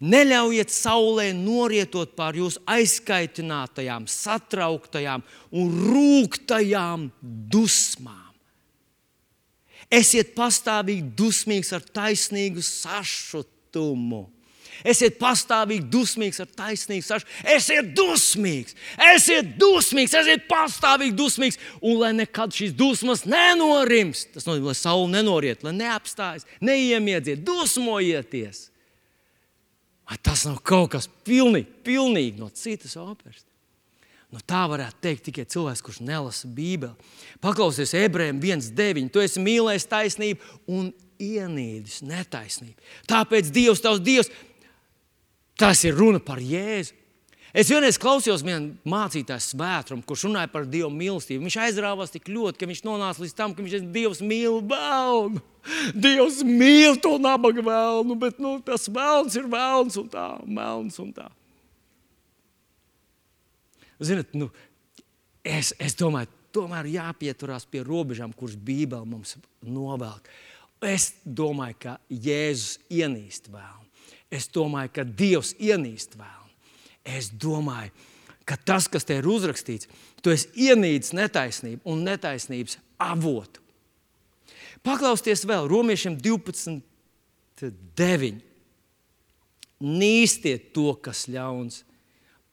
[0.00, 5.24] Neļaujiet saulē norietot pār jūsu aizkaitinātajām, satrauktajām
[5.56, 7.08] un rūktajām
[7.52, 8.22] dusmām.
[9.88, 14.26] Esiet pastāvīgi dusmīgs ar taisnīgu sašutumu.
[14.84, 17.28] Esiet pastāvīgi dusmīgs ar taisnīgu sašu.
[17.54, 18.76] Esiet dusmīgs,
[19.14, 21.60] esiet dusmīgs, esiet pastāvīgi dusmīgs.
[21.80, 28.66] Un lai nekad šīs dusmas nenorimst, tas nozīmē, lai saule nenoriet, lai neapstājas, neiemiedziet, dusmojieties.
[30.06, 33.42] Vai tas nav kaut kas pilnīgi, pilnīgi no citas operas?
[34.30, 36.94] Nu, tā varētu teikt tikai cilvēks, kurš nelasa Bībeli.
[37.42, 39.10] Paklausies ebrejiem 1,9.
[39.14, 40.90] Tu esi mīlējis taisnību un
[41.22, 42.76] ienīdis netaisnību.
[43.10, 44.30] Tāpēc Dievs, tavs Dievs,
[45.58, 46.94] tas ir runa par Jēzu.
[47.54, 51.44] Es vienreiz klausījos vienā mācītāja svētrum, kurš runāja par Dieva mīlestību.
[51.46, 55.42] Viņš aizrāvās tik ļoti, ka viņš nonāca līdz tam, ka viņš ir Dievs mīl vēlnu.
[56.06, 61.12] Dievs mīl to nabaga vēlnu, bet nu, tas vēlns ir vēlns un tā, vēlns un
[61.16, 61.28] tā.
[64.02, 64.50] Ziniet, nu,
[65.40, 70.28] es, es domāju, tomēr jāpieturās pie robežām, kuras Bībele mums novelk.
[70.84, 73.86] Es domāju, ka Jēzus ienīst vēlnu.
[74.32, 76.45] Es domāju, ka Dievs ienīst vēlnu.
[77.06, 77.92] Es domāju,
[78.46, 79.88] ka tas, kas te ir uzrakstīts,
[80.22, 83.62] tu esi ienīdis netaisnību un netaisnības avotu.
[84.86, 86.78] Paklausieties vēl, Romiešiem 12,
[87.98, 88.42] 9.
[89.86, 91.82] Nīstiet to, kas ļauns,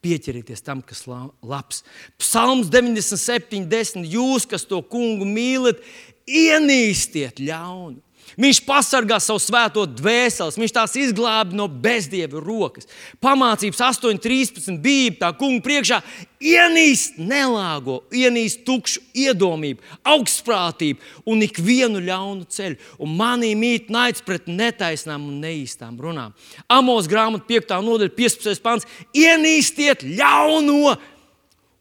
[0.03, 1.83] pieķerieties tam, kas labs.
[2.19, 4.07] Psalms 97, 10.
[4.11, 5.79] Jūs, kas to kungu mīlat,
[6.27, 8.01] ienīstiet ļaunu.
[8.39, 12.87] Viņš pasargā savu svēto dvēseli, viņš tās izglābi no bezdieva rokas.
[13.21, 15.99] Pamācības 8,13 bija tā kunga priekšā
[16.43, 22.79] ienīst nelāgo, ienīst tukšu iedomību, augstprātību un ikvienu ļaunu ceļu.
[23.03, 26.33] Un manī mīt naids pret netaisnām un neīstām runām.
[26.67, 27.79] Amos grāmatā 5.
[27.85, 28.63] nodaļa, 15.
[28.63, 28.89] pants-
[29.25, 30.97] ienīstiet ļauno!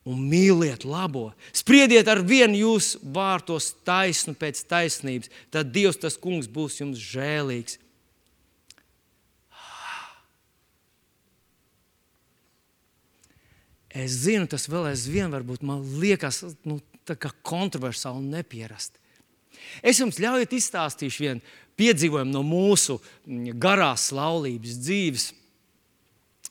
[0.09, 1.31] Un mīliet labo.
[1.55, 7.79] Spriediet ar vienu jūsu vārtos taisnu pēc taisnības, tad Dievs, tas kungs, būs jums žēlīgs.
[13.93, 16.79] Es zinu, tas vēl aizvien varbūt man liekas nu,
[17.45, 18.97] kontroversāli un nepierasti.
[19.85, 21.45] Es jums ļauju izstāstīšu vienu
[21.79, 22.99] piedzīvojumu no mūsu
[23.61, 25.27] garās laulības dzīves.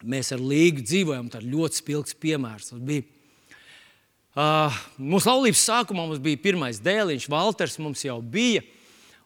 [0.01, 2.71] Mēs ar Līgu dzīvojam, tas ir ļoti spilgts piemērs.
[2.71, 3.05] Tas bija
[4.31, 8.61] Uh, mūsu laulības sākumā mums bija pirmais dēliņš, Walters mums jau bija.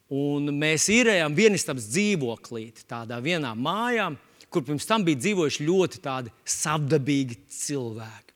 [0.10, 4.12] Un mēs īrējām vienistabas dzīvoklīti tādā vienā mājā,
[4.50, 6.02] kur pirms tam bija dzīvojuši ļoti
[6.50, 8.34] savdabīgi cilvēki.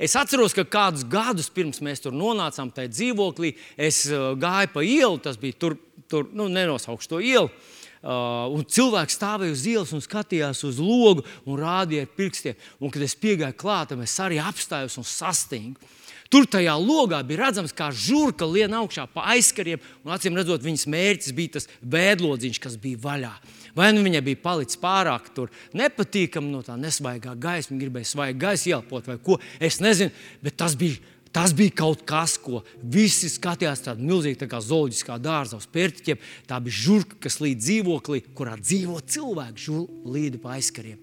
[0.00, 4.84] Es atceros, ka kādus gadus pirms mēs tur nonācām tajā dzīvoklī, es uh, gāju pa
[4.84, 5.76] ielu, tas bija tur,
[6.08, 7.52] tur nu, nenosaukšu to ielu.
[7.98, 12.58] Uh, un cilvēks stāvēja uz ielas un skatījās uz logu un rādīja ar pirkstiem.
[12.80, 15.96] Un, kad es piegāju klāt, es arī apstājos un sastingu.
[16.28, 20.84] Tur tajā logā bija redzams, kā žurka lien augšā pa aizkariem, un acīm redzot, viņas
[20.92, 23.30] mērķis bija tas vēdlodziņš, kas bija vaļā.
[23.78, 25.30] Vai nu viņai bija palicis pārāk
[25.78, 29.38] nepatīkami no tā nesvaigā gaisa, viņa gribēja svaigu gaisu ielpot vai ko.
[29.60, 30.12] Es nezinu,
[30.44, 31.00] bet tas bija.
[31.28, 36.22] Tas bija kaut kas, ko visi skatījās tādā milzīgā tā zooloģiskā dārzā uz pērtiķiem.
[36.48, 40.96] Tā bija žurka, kas līdz dzīvoklī, kurā dzīvo cilvēki, žurka līdzi pa aizkariem.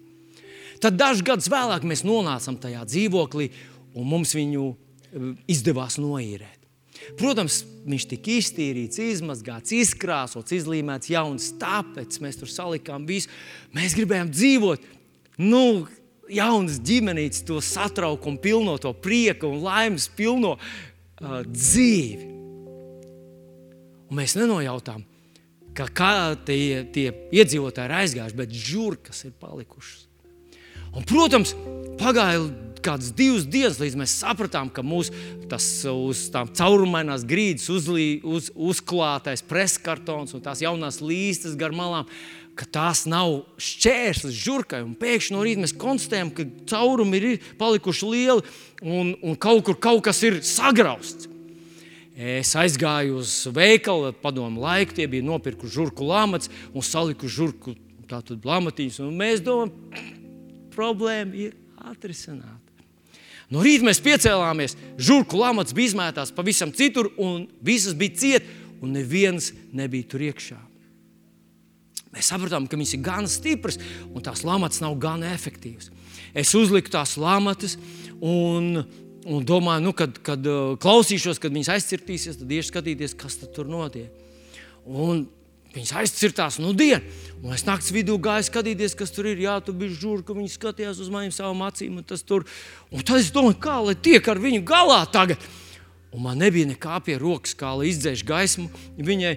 [0.82, 3.52] Tad dažus gadus vēlāk mēs nonācām tajā dzīvoklī,
[3.94, 4.66] un mums viņu
[5.50, 6.62] izdevās noīrēt.
[7.16, 13.30] Protams, viņš tika iztīrīts, izmazgāts, izkrāsots, izlīmēts jauns, tāpēc mēs tur salikām visu.
[13.76, 14.86] Mēs gribējām dzīvot,
[15.44, 15.86] nu,
[16.32, 22.32] jaunas ģimenītes, to satraukumu, pilno to prieku un laimes pilno uh, dzīvi.
[24.06, 25.04] Un mēs nenojautām,
[25.76, 26.12] ka kā
[26.46, 30.06] tie, tie iedzīvotāji ir aizgājuši, bet žurkas ir palikušas.
[30.96, 31.52] Un, protams,
[32.00, 32.46] pagāja
[32.86, 35.14] kādas divas dienas, līdz mēs sapratām, ka mūsu
[35.92, 42.08] uz tām caurumainās grīdas uzlī, uz, uzklātais preskartons un tās jaunās līstas gar malām.
[42.72, 48.44] Tās nav šķērslis žurkai, un pēkšņi no rīta mēs konstatējam, ka caurumi ir palikuši lieli
[48.80, 51.28] un, un kaut kur kaut kas ir sagrausts.
[52.16, 57.76] Es aizgāju uz veikalu, padomu laiku, tie bija nopirkuši žurku lamats un salikuši žurku
[58.08, 59.02] lamatīņus.
[59.12, 59.74] Mēs domājam,
[60.76, 62.65] problēma ir atrisināta.
[63.52, 68.48] No rīta mēs piecēlāmies, žurku lamats bija izmētās pavisam citur, un visas bija ciet,
[68.82, 70.58] un neviens nebija tur iekšā.
[72.16, 73.78] Mēs sapratām, ka viņas ir gan stipras,
[74.08, 75.90] un tās lamats nav gan efektīvas.
[76.36, 77.76] Es uzliku tās lamatas,
[78.24, 78.82] un,
[79.28, 83.68] un domāju, nu, kad, kad uh, klausīšos, kad viņas aizcirtīsies, tad iešu skatīties, kas tur
[83.70, 84.10] notiek.
[84.86, 85.26] Un
[85.76, 87.04] Viņas aizcirtās nu dienu.
[87.44, 89.42] Un es naktas vidū gāju skatīties, kas tur ir.
[89.44, 91.98] Jā, tur bija žurka, ka viņi skatījās uz maniem savām acīm.
[92.00, 92.46] Un, tur.
[92.88, 95.42] un tad es domāju, kā lai tiek ar viņu galā tagad.
[96.16, 99.36] Un man nebija nekā pie rokas, kā lai izdzēš gaismu viņai,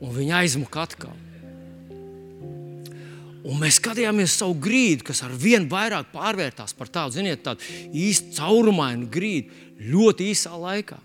[0.00, 1.12] un viņa aizmuka atkal.
[3.44, 7.60] Un mēs skatījāmies savu grīdu, kas ar vien vairāk pārvērtās par tādu, ziniet, tādu
[7.92, 9.52] īstu caurumainu grīdu
[9.92, 10.96] ļoti īsā laikā.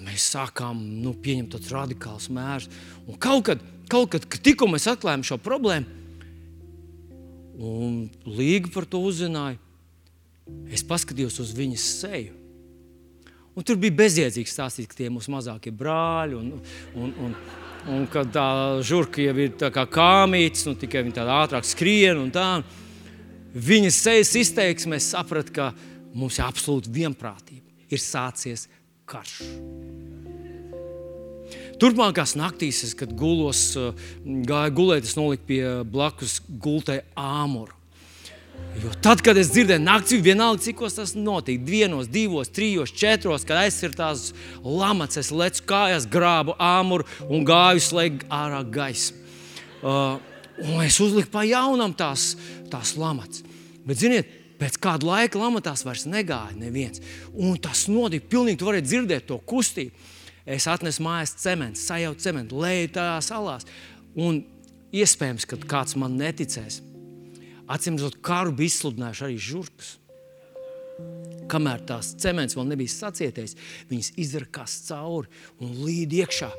[0.00, 2.68] Mēs sākām nu, pieņemt tādus radikālus mērus.
[3.06, 5.98] Un kaut kad, kaut kad, kad tikko mēs atklājām šo problēmu,
[7.60, 9.60] un Līga par to uzzināja,
[10.72, 12.36] es paskatījos uz viņas seju.
[13.58, 16.38] Un tur bija bezjēdzīgi stāstīt, ka tie ir mūsu mazākie brāļi.
[16.38, 16.52] Un,
[16.96, 17.34] un, un,
[17.92, 18.46] un ka tā
[18.86, 22.46] žurka jau ir kā kāmītis, nu, tikai viņa tāda ātrāk skrien un tā.
[23.50, 25.66] Viņas sejas izteiksmē saprata, ka
[26.14, 27.66] mums ir absolūti vienprātība.
[27.90, 28.68] Ir sācies
[29.10, 29.40] karš.
[31.80, 33.72] Turpmākās naktīs, kad gulos,
[34.24, 37.72] gāju gulēt, es noliku pie blakus gultai āmuru.
[38.80, 43.62] Jo tad, kad es dzirdēju naktī, vienalga, cik tas notika, vienos, divos, trijos, četros, kad
[43.64, 44.30] aizsirtās
[44.60, 49.16] lamats, es lecu kājās, grābu āmuru un gāju slēgt ārā gaismu.
[49.80, 50.20] Uh,
[50.60, 52.34] un es uzliku pa jaunam tās,
[52.72, 53.40] tās lamats.
[53.88, 54.28] Bet, ziniet,
[54.60, 57.02] pēc kāda laika lamatās vairs negāja neviens.
[57.32, 60.08] Un tas notika pilnīgi, tu vari dzirdēt to kustību.
[60.50, 63.66] Es atnesu mājās cementu, sajaucu cementu, leju tajā salās.
[64.18, 64.42] Un
[64.96, 66.80] iespējams, ka kāds man neticēs
[67.70, 69.90] Acīm redzot, karu bija izsludinājuši arī žurkas.
[71.50, 73.56] Kamēr tās cements vēl nebija sacietējis,
[73.90, 75.30] viņas izrakās cauri
[75.62, 76.50] un līd iekšā.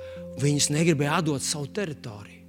[0.41, 2.40] Viņas negribēja atdot savu teritoriju.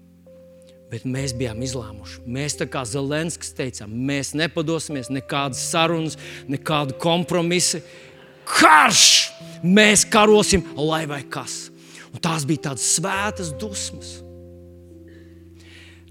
[0.92, 2.20] Bet mēs bijām izlēmuši.
[2.28, 6.18] Mēs, kā Zelenskis, teicām, mēs nepadosimies, nekādas sarunas,
[6.52, 7.80] nekādu kompromisu.
[8.44, 9.06] Karš!
[9.62, 11.70] Mēs karosim, lai vai kas.
[12.12, 14.21] Un tās bija tādas svētas dusmas.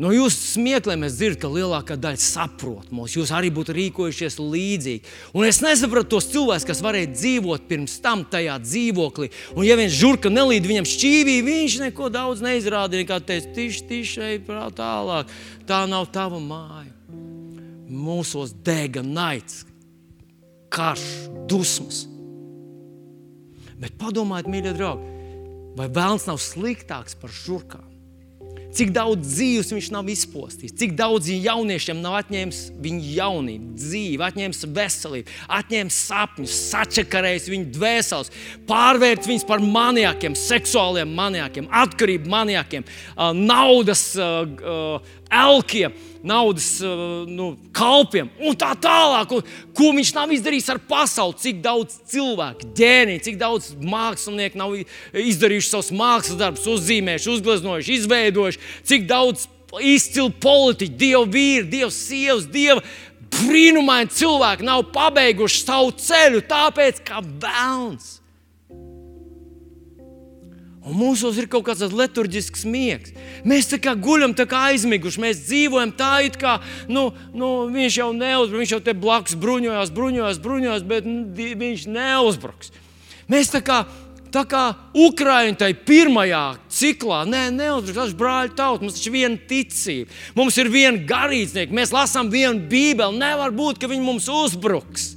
[0.02, 3.14] No jūsu smiekliem es dzirdu, ka lielākā daļa saprot mūs.
[3.20, 5.12] Jūs arī būtu rīkojušies līdzīgi.
[5.38, 9.30] Un es nesapratu tos cilvēkus, kas varēja dzīvot pirms tam tajā dzīvoklī.
[9.54, 13.10] Un, ja viens žurka nelīd viņam šķīvī, viņš neko daudz neizrādīja.
[13.12, 14.40] Kā teica, tiši, tiši ej
[14.80, 15.30] tālāk.
[15.70, 16.90] Tā nav tava māja.
[17.92, 19.68] Mūsos dega naids,
[20.74, 21.06] karš,
[21.46, 22.08] dusmas.
[23.78, 25.14] Bet padomājiet, mīļie draugi,
[25.78, 27.91] vai vēlams nav sliktāks par žurkām?
[28.72, 34.64] Cik daudz dzīves viņš nav izpostījis, cik daudziem jauniešiem nav atņēmis viņa jaunību, dzīvi, atņēmis
[34.78, 38.32] veselību, atņēmis sapņus, sačakarējis viņu dvēseles,
[38.70, 42.88] pārvērts viņus par maniakiem, seksuāliem maniakiem, atkarību maniakiem,
[43.42, 44.06] naudas
[45.32, 49.34] elkiem naudas uh, nu, kalpiem un tā tālāk.
[49.34, 49.46] Un,
[49.78, 54.76] ko viņš nav izdarījis ar pasauli, cik daudz cilvēku, ģēniju, cik daudz mākslinieku nav
[55.18, 59.48] izdarījuši savus mākslas darbus, uzzīmējuši, uzgleznojuši, izveidojuši, cik daudz
[59.82, 62.84] izcilu politiķu, dievu vīru, dievu sievas, dievu
[63.32, 68.21] brīnumaini cilvēki nav pabeiguši savu ceļu, tāpēc ka vēlns
[70.82, 73.12] Un mūsos ir kaut kāds liturģisks miegs.
[73.46, 75.22] Mēs tā kā guļam, tā kā aizmiguši.
[75.22, 76.56] Mēs dzīvojam tā, it kā
[76.90, 81.86] nu, nu, viņš jau neuzbruks, viņš jau te blakus bruņojas, bruņojas, bruņojas, bet nu, viņš
[81.86, 82.74] neuzbruks.
[83.30, 83.84] Mēs tā kā,
[84.34, 84.64] tā kā
[84.98, 90.58] Ukraiņa tajā pirmajā ciklā, nē, neuzbruks, tas ir brāļu tauta, mums ir viena ticība, mums
[90.58, 93.22] ir viena garīdznieka, mēs lasām vienu bībeli.
[93.22, 95.12] Nevar būt, ka viņi mums uzbruks.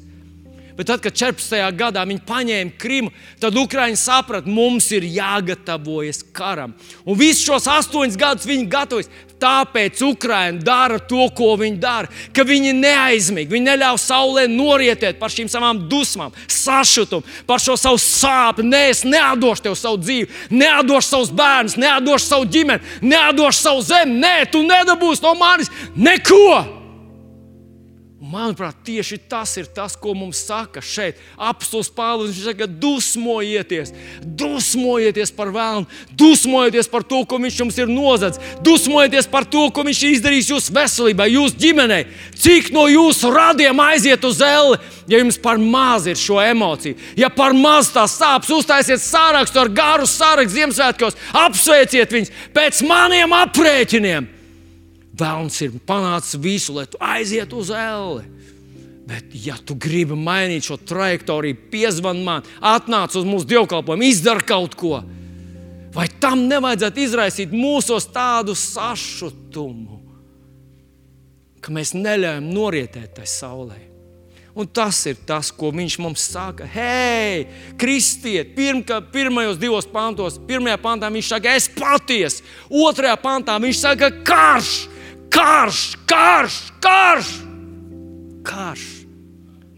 [0.77, 1.55] Bet tad, kad 14.
[1.79, 6.75] gadā viņi paņēma Krimu, tad Ukrāņi saprata, mums ir jāgatavojas karam.
[7.07, 9.11] Un visus šos astoņus gadus viņi gatavojas.
[9.45, 12.11] Tāpēc Ukrāņi dara to, ko viņi dara.
[12.35, 18.01] Ka viņi neaizmig, viņi neļauj saulē norietēt par šīm savām dusmām, sašutumu, par šo savu
[18.03, 18.67] sāpju.
[18.67, 24.19] Nē, es neatdošu tev savu dzīvi, neatdošu savus bērnus, neatdošu savu ģimeni, neatdošu savu zemi.
[24.25, 26.84] Nē, tu nedabūsi no manis neko!
[28.25, 31.19] Manuprāt, tieši tas ir tas, ko mums saka šeit.
[31.37, 33.91] Apstults Pāvils viņš saka, dusmojieties,
[34.25, 35.85] dusmojieties par vēlnu,
[36.17, 40.49] dusmojieties par to, ko viņš jums ir nozadzis, dusmojieties par to, ko viņš ir izdarījis
[40.55, 42.07] jūsu veselībai, jūsu ģimenei.
[42.41, 47.29] Cik no jūsu radiem aiziet uz elli, ja jums par maz ir šo emociju, ja
[47.29, 54.34] par maz tās sāpes, uztaisiet sārakstu ar garu sārakstu Ziemassvētkos, apsveiciet viņus pēc maniem aprēķiniem.
[55.15, 58.25] Vēlns ir panācis visu, lai tu aizietu uz elli.
[59.05, 64.75] Bet, ja tu gribi mainīt šo trajektoriju, piezvan man, atnāc uz mūsu dievkalpojumu, izdara kaut
[64.81, 65.03] ko.
[65.95, 70.01] Vai tam nevajadzētu izraisīt mūsos tādu sašutumu,
[71.63, 73.77] ka mēs neļaujam norietēt tai saulē?
[74.55, 76.67] Un tas ir tas, ko viņš mums saka.
[76.71, 77.45] Hei,
[77.79, 84.11] kristiet, pirmka, pirmajos divos pantos, pirmajā pantā viņš saka, es patiesi, otrajā pantā viņš saka,
[84.27, 84.94] karš!
[85.31, 87.33] Karš, karš, karš!
[88.45, 89.05] Karš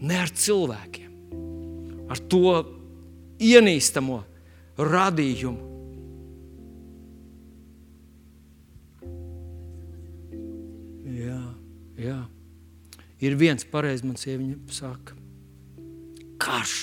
[0.01, 1.13] ne ar cilvēkiem,
[2.11, 2.51] ar to
[3.41, 4.19] ienīstamo
[4.77, 5.65] radījumu.
[11.97, 12.19] Jā.
[13.25, 15.15] Ir viens pareizs, man sieviņa saka,
[16.37, 16.75] karš.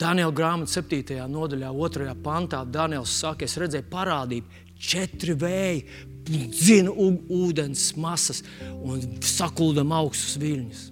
[0.00, 1.18] Daniela grāmatā, 7.
[1.28, 2.12] nodaļā, 2.
[2.22, 5.82] pantā, Daniels saka, es redzēju parādību, četri vēji,
[6.28, 8.42] dzina ūdens masas
[8.82, 10.86] un sakuldam augstus viļņus.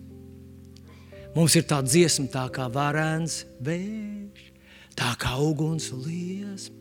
[1.37, 4.49] Mums ir tā dziesma, tā kā varens vējš,
[4.99, 6.79] tā kā uguns liesma.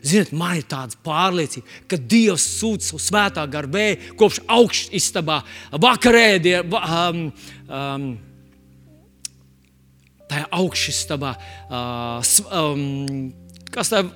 [0.00, 5.42] Ziniet, man ir tāda pārliecība, ka Dievs sūta savu svētā garu vēju kopš augšas istabā,
[5.76, 7.26] vakarēdie, um,
[7.68, 8.06] um,
[10.30, 11.34] tajā augšas istabā.
[11.68, 13.28] Uh, um,
[13.74, 14.06] kas tā?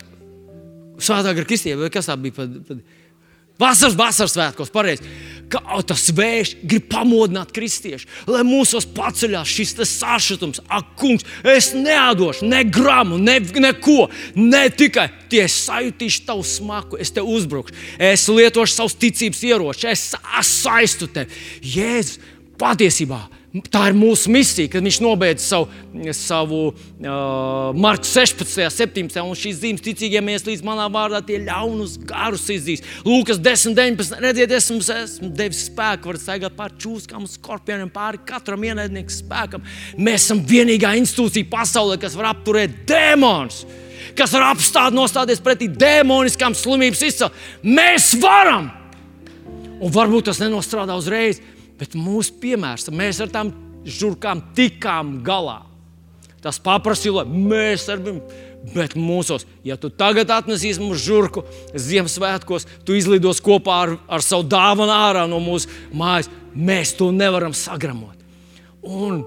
[0.95, 2.39] Svētā gara kristība, vai kas tā bija?
[2.39, 2.83] Pad, pad,
[3.61, 5.07] Vasaras, vasaras svētkos, pareizi.
[5.53, 12.49] Kā tas vējš grib pamodināt kristiešu, lai mūsos paceļās šis sašutums, ak, kungs, es neatdošu
[12.49, 14.09] ne gramu, ne, neko,
[14.41, 17.77] ne tikai tie sajūtīšu tavu smaku, es te uzbrukšu,
[18.11, 21.45] es lietošu savus ticības ieročus, es saistu tevi.
[21.77, 22.19] Jēzus,
[22.59, 23.21] patiesībā
[23.55, 25.69] Tā ir mūsu misija, kad viņš nobeidz savu,
[26.19, 29.21] savu uh, Marku 16, 17.
[29.23, 32.83] un šīs zīmes ticīgiem ies līdz manā vārdā, tie ļaunus garus izdīs.
[33.07, 34.19] Lūkas 10, 19.
[34.25, 39.71] Redziet, esmu, esmu devis spēku, var staigāt pāri čūskām, skorpioniem, pāri katram ienaidniekam spēkam.
[40.03, 43.63] Mēs esam vienīgā institūcija pasaulē, kas var apturēt dēmonus.
[44.19, 47.79] Kas var apstāt, nostāties pretī demoniskām slimības izcelsmēm.
[47.79, 48.73] Mēs varam!
[49.79, 51.39] Un varbūt tas nenostrādā uzreiz,
[51.79, 53.53] Bet mūsu piemērs, mēs ar tām
[53.85, 55.63] žurkām tikām galā.
[56.45, 58.43] Tas paprasīja, lai mēs ar viņu.
[58.75, 61.43] Bet mūsos, ja tu tagad atnesīsi mums žurku
[61.77, 67.53] Ziemassvētkos, tu izlidos kopā ar, ar savu dāvanu ārā no mūsu mājas, mēs to nevaram
[67.53, 68.17] sagramot.
[68.81, 69.21] Un,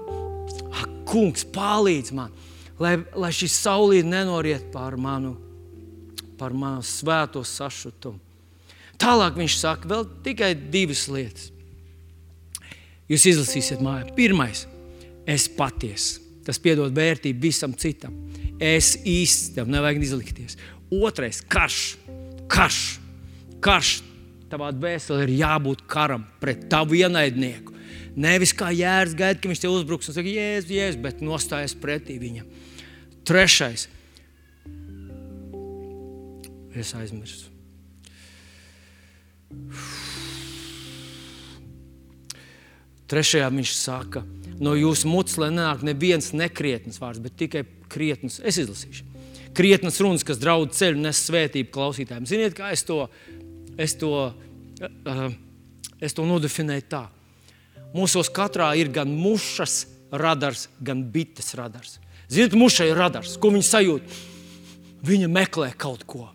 [0.72, 2.34] ak, kungs, palīdz man,
[2.82, 5.36] lai, lai šī saulīte nenoriet pār manu,
[6.38, 8.18] par manu svēto sašutumu.
[8.98, 11.52] Tālāk viņš saka, vēl tikai divas lietas.
[13.08, 14.08] Jūs izlasīsiet mājā.
[14.16, 14.66] Pirmais,
[15.28, 16.20] es patiesi.
[16.44, 18.14] Tas piedod vērtību visam citam.
[18.60, 20.56] Es īsti tev nevajag izlikties.
[20.92, 21.96] Otrais, karš.
[22.48, 22.82] Karš.
[23.60, 23.98] karš.
[24.48, 27.76] Tavā dvēselē ir jābūt karam pret tavu ienaidnieku.
[28.18, 32.16] Nevis kā jērs gaida, ka viņš te uzbruks un saka, jēzus, jēzus, bet nostājas pretī
[32.18, 32.48] viņam.
[33.28, 33.86] Trešais.
[36.78, 37.52] Es aizmirsu.
[43.08, 44.22] Trešajā viņš saka,
[44.60, 48.38] no jūsu mutes lai nenāk neviens nekrietns vārds, bet tikai krietns.
[48.44, 49.06] Es izlasīšu.
[49.56, 52.26] Krietnas runas, kas draud ceļu, nes svētību klausītājiem.
[52.28, 53.06] Ziniet, kā es to,
[53.80, 55.22] es to, uh,
[56.04, 57.06] es to nodefinēju tā.
[57.96, 61.96] Mūsos katrā ir gan mušas radars, gan bites radars.
[62.28, 64.18] Ziniet, mušai ir radars, ko viņa sajūt.
[65.08, 66.26] Viņa meklē kaut ko,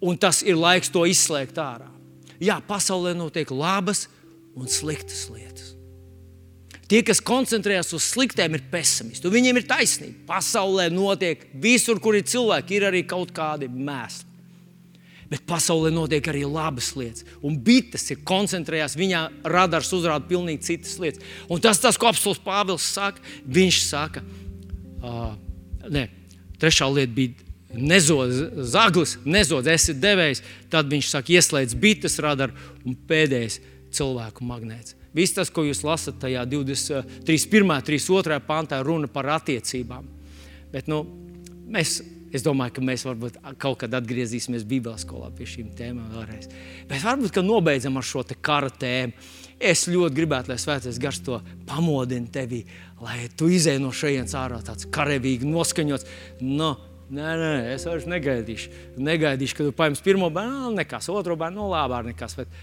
[0.00, 1.90] un tas ir laiks to izslēgt ārā.
[2.42, 4.06] Jā, pasaulē notiek labas
[4.58, 5.71] un sliktas lietas.
[6.92, 9.30] Tie, kas koncentrējas uz sliktiem, ir pesimisti.
[9.32, 10.26] Viņiem ir taisnība.
[10.28, 14.28] Pasaulē notiek visur, kur ir cilvēki, ir arī kaut kādi mēsli.
[15.32, 17.24] Bet pasaulē notiek arī labas lietas.
[17.40, 21.24] Un bites ir koncentrējās, viņa radars uzrāda pilnīgi citas lietas.
[21.48, 24.20] Un tas, tas ko apelsīns Pāvils saka, viņš saka,
[25.00, 25.32] uh,
[25.88, 26.10] ne,
[26.60, 27.50] trešā lieta bija.
[27.72, 30.44] Nezodz, zaglis, nezodz, esi devējs.
[30.68, 32.52] Tad viņš saka, ieslēdz bites radaru
[32.84, 33.62] un pēdējais
[33.96, 34.98] cilvēku magnēts.
[35.16, 37.76] Viss tas, ko jūs lasat tajā 31.
[37.84, 38.40] 32.
[38.46, 40.08] pantā, runa par attiecībām.
[40.72, 41.02] Bet, nu,
[41.68, 41.98] mēs,
[42.32, 46.48] es domāju, ka mēs varbūt kaut kad atgriezīsimies Bībeles skolā pie šīm tēmām vēlreiz.
[46.88, 49.12] Bet varbūt, ka nobeidzam ar šo kara tēmu.
[49.62, 51.36] Es ļoti gribētu, lai Svētais Gars to
[51.68, 52.64] pamodina tevi,
[52.98, 56.08] lai tu izēj no šejienes ārā tāds karavīgi noskaņots.
[56.40, 56.72] No, nu,
[57.12, 58.70] Nē, nē, es vairs negaidīšu.
[59.04, 62.38] Negaidīšu, kad tu paņemsi pirmo bērnu, nekas, otru bērnu, no labāk nekas.
[62.38, 62.54] Bet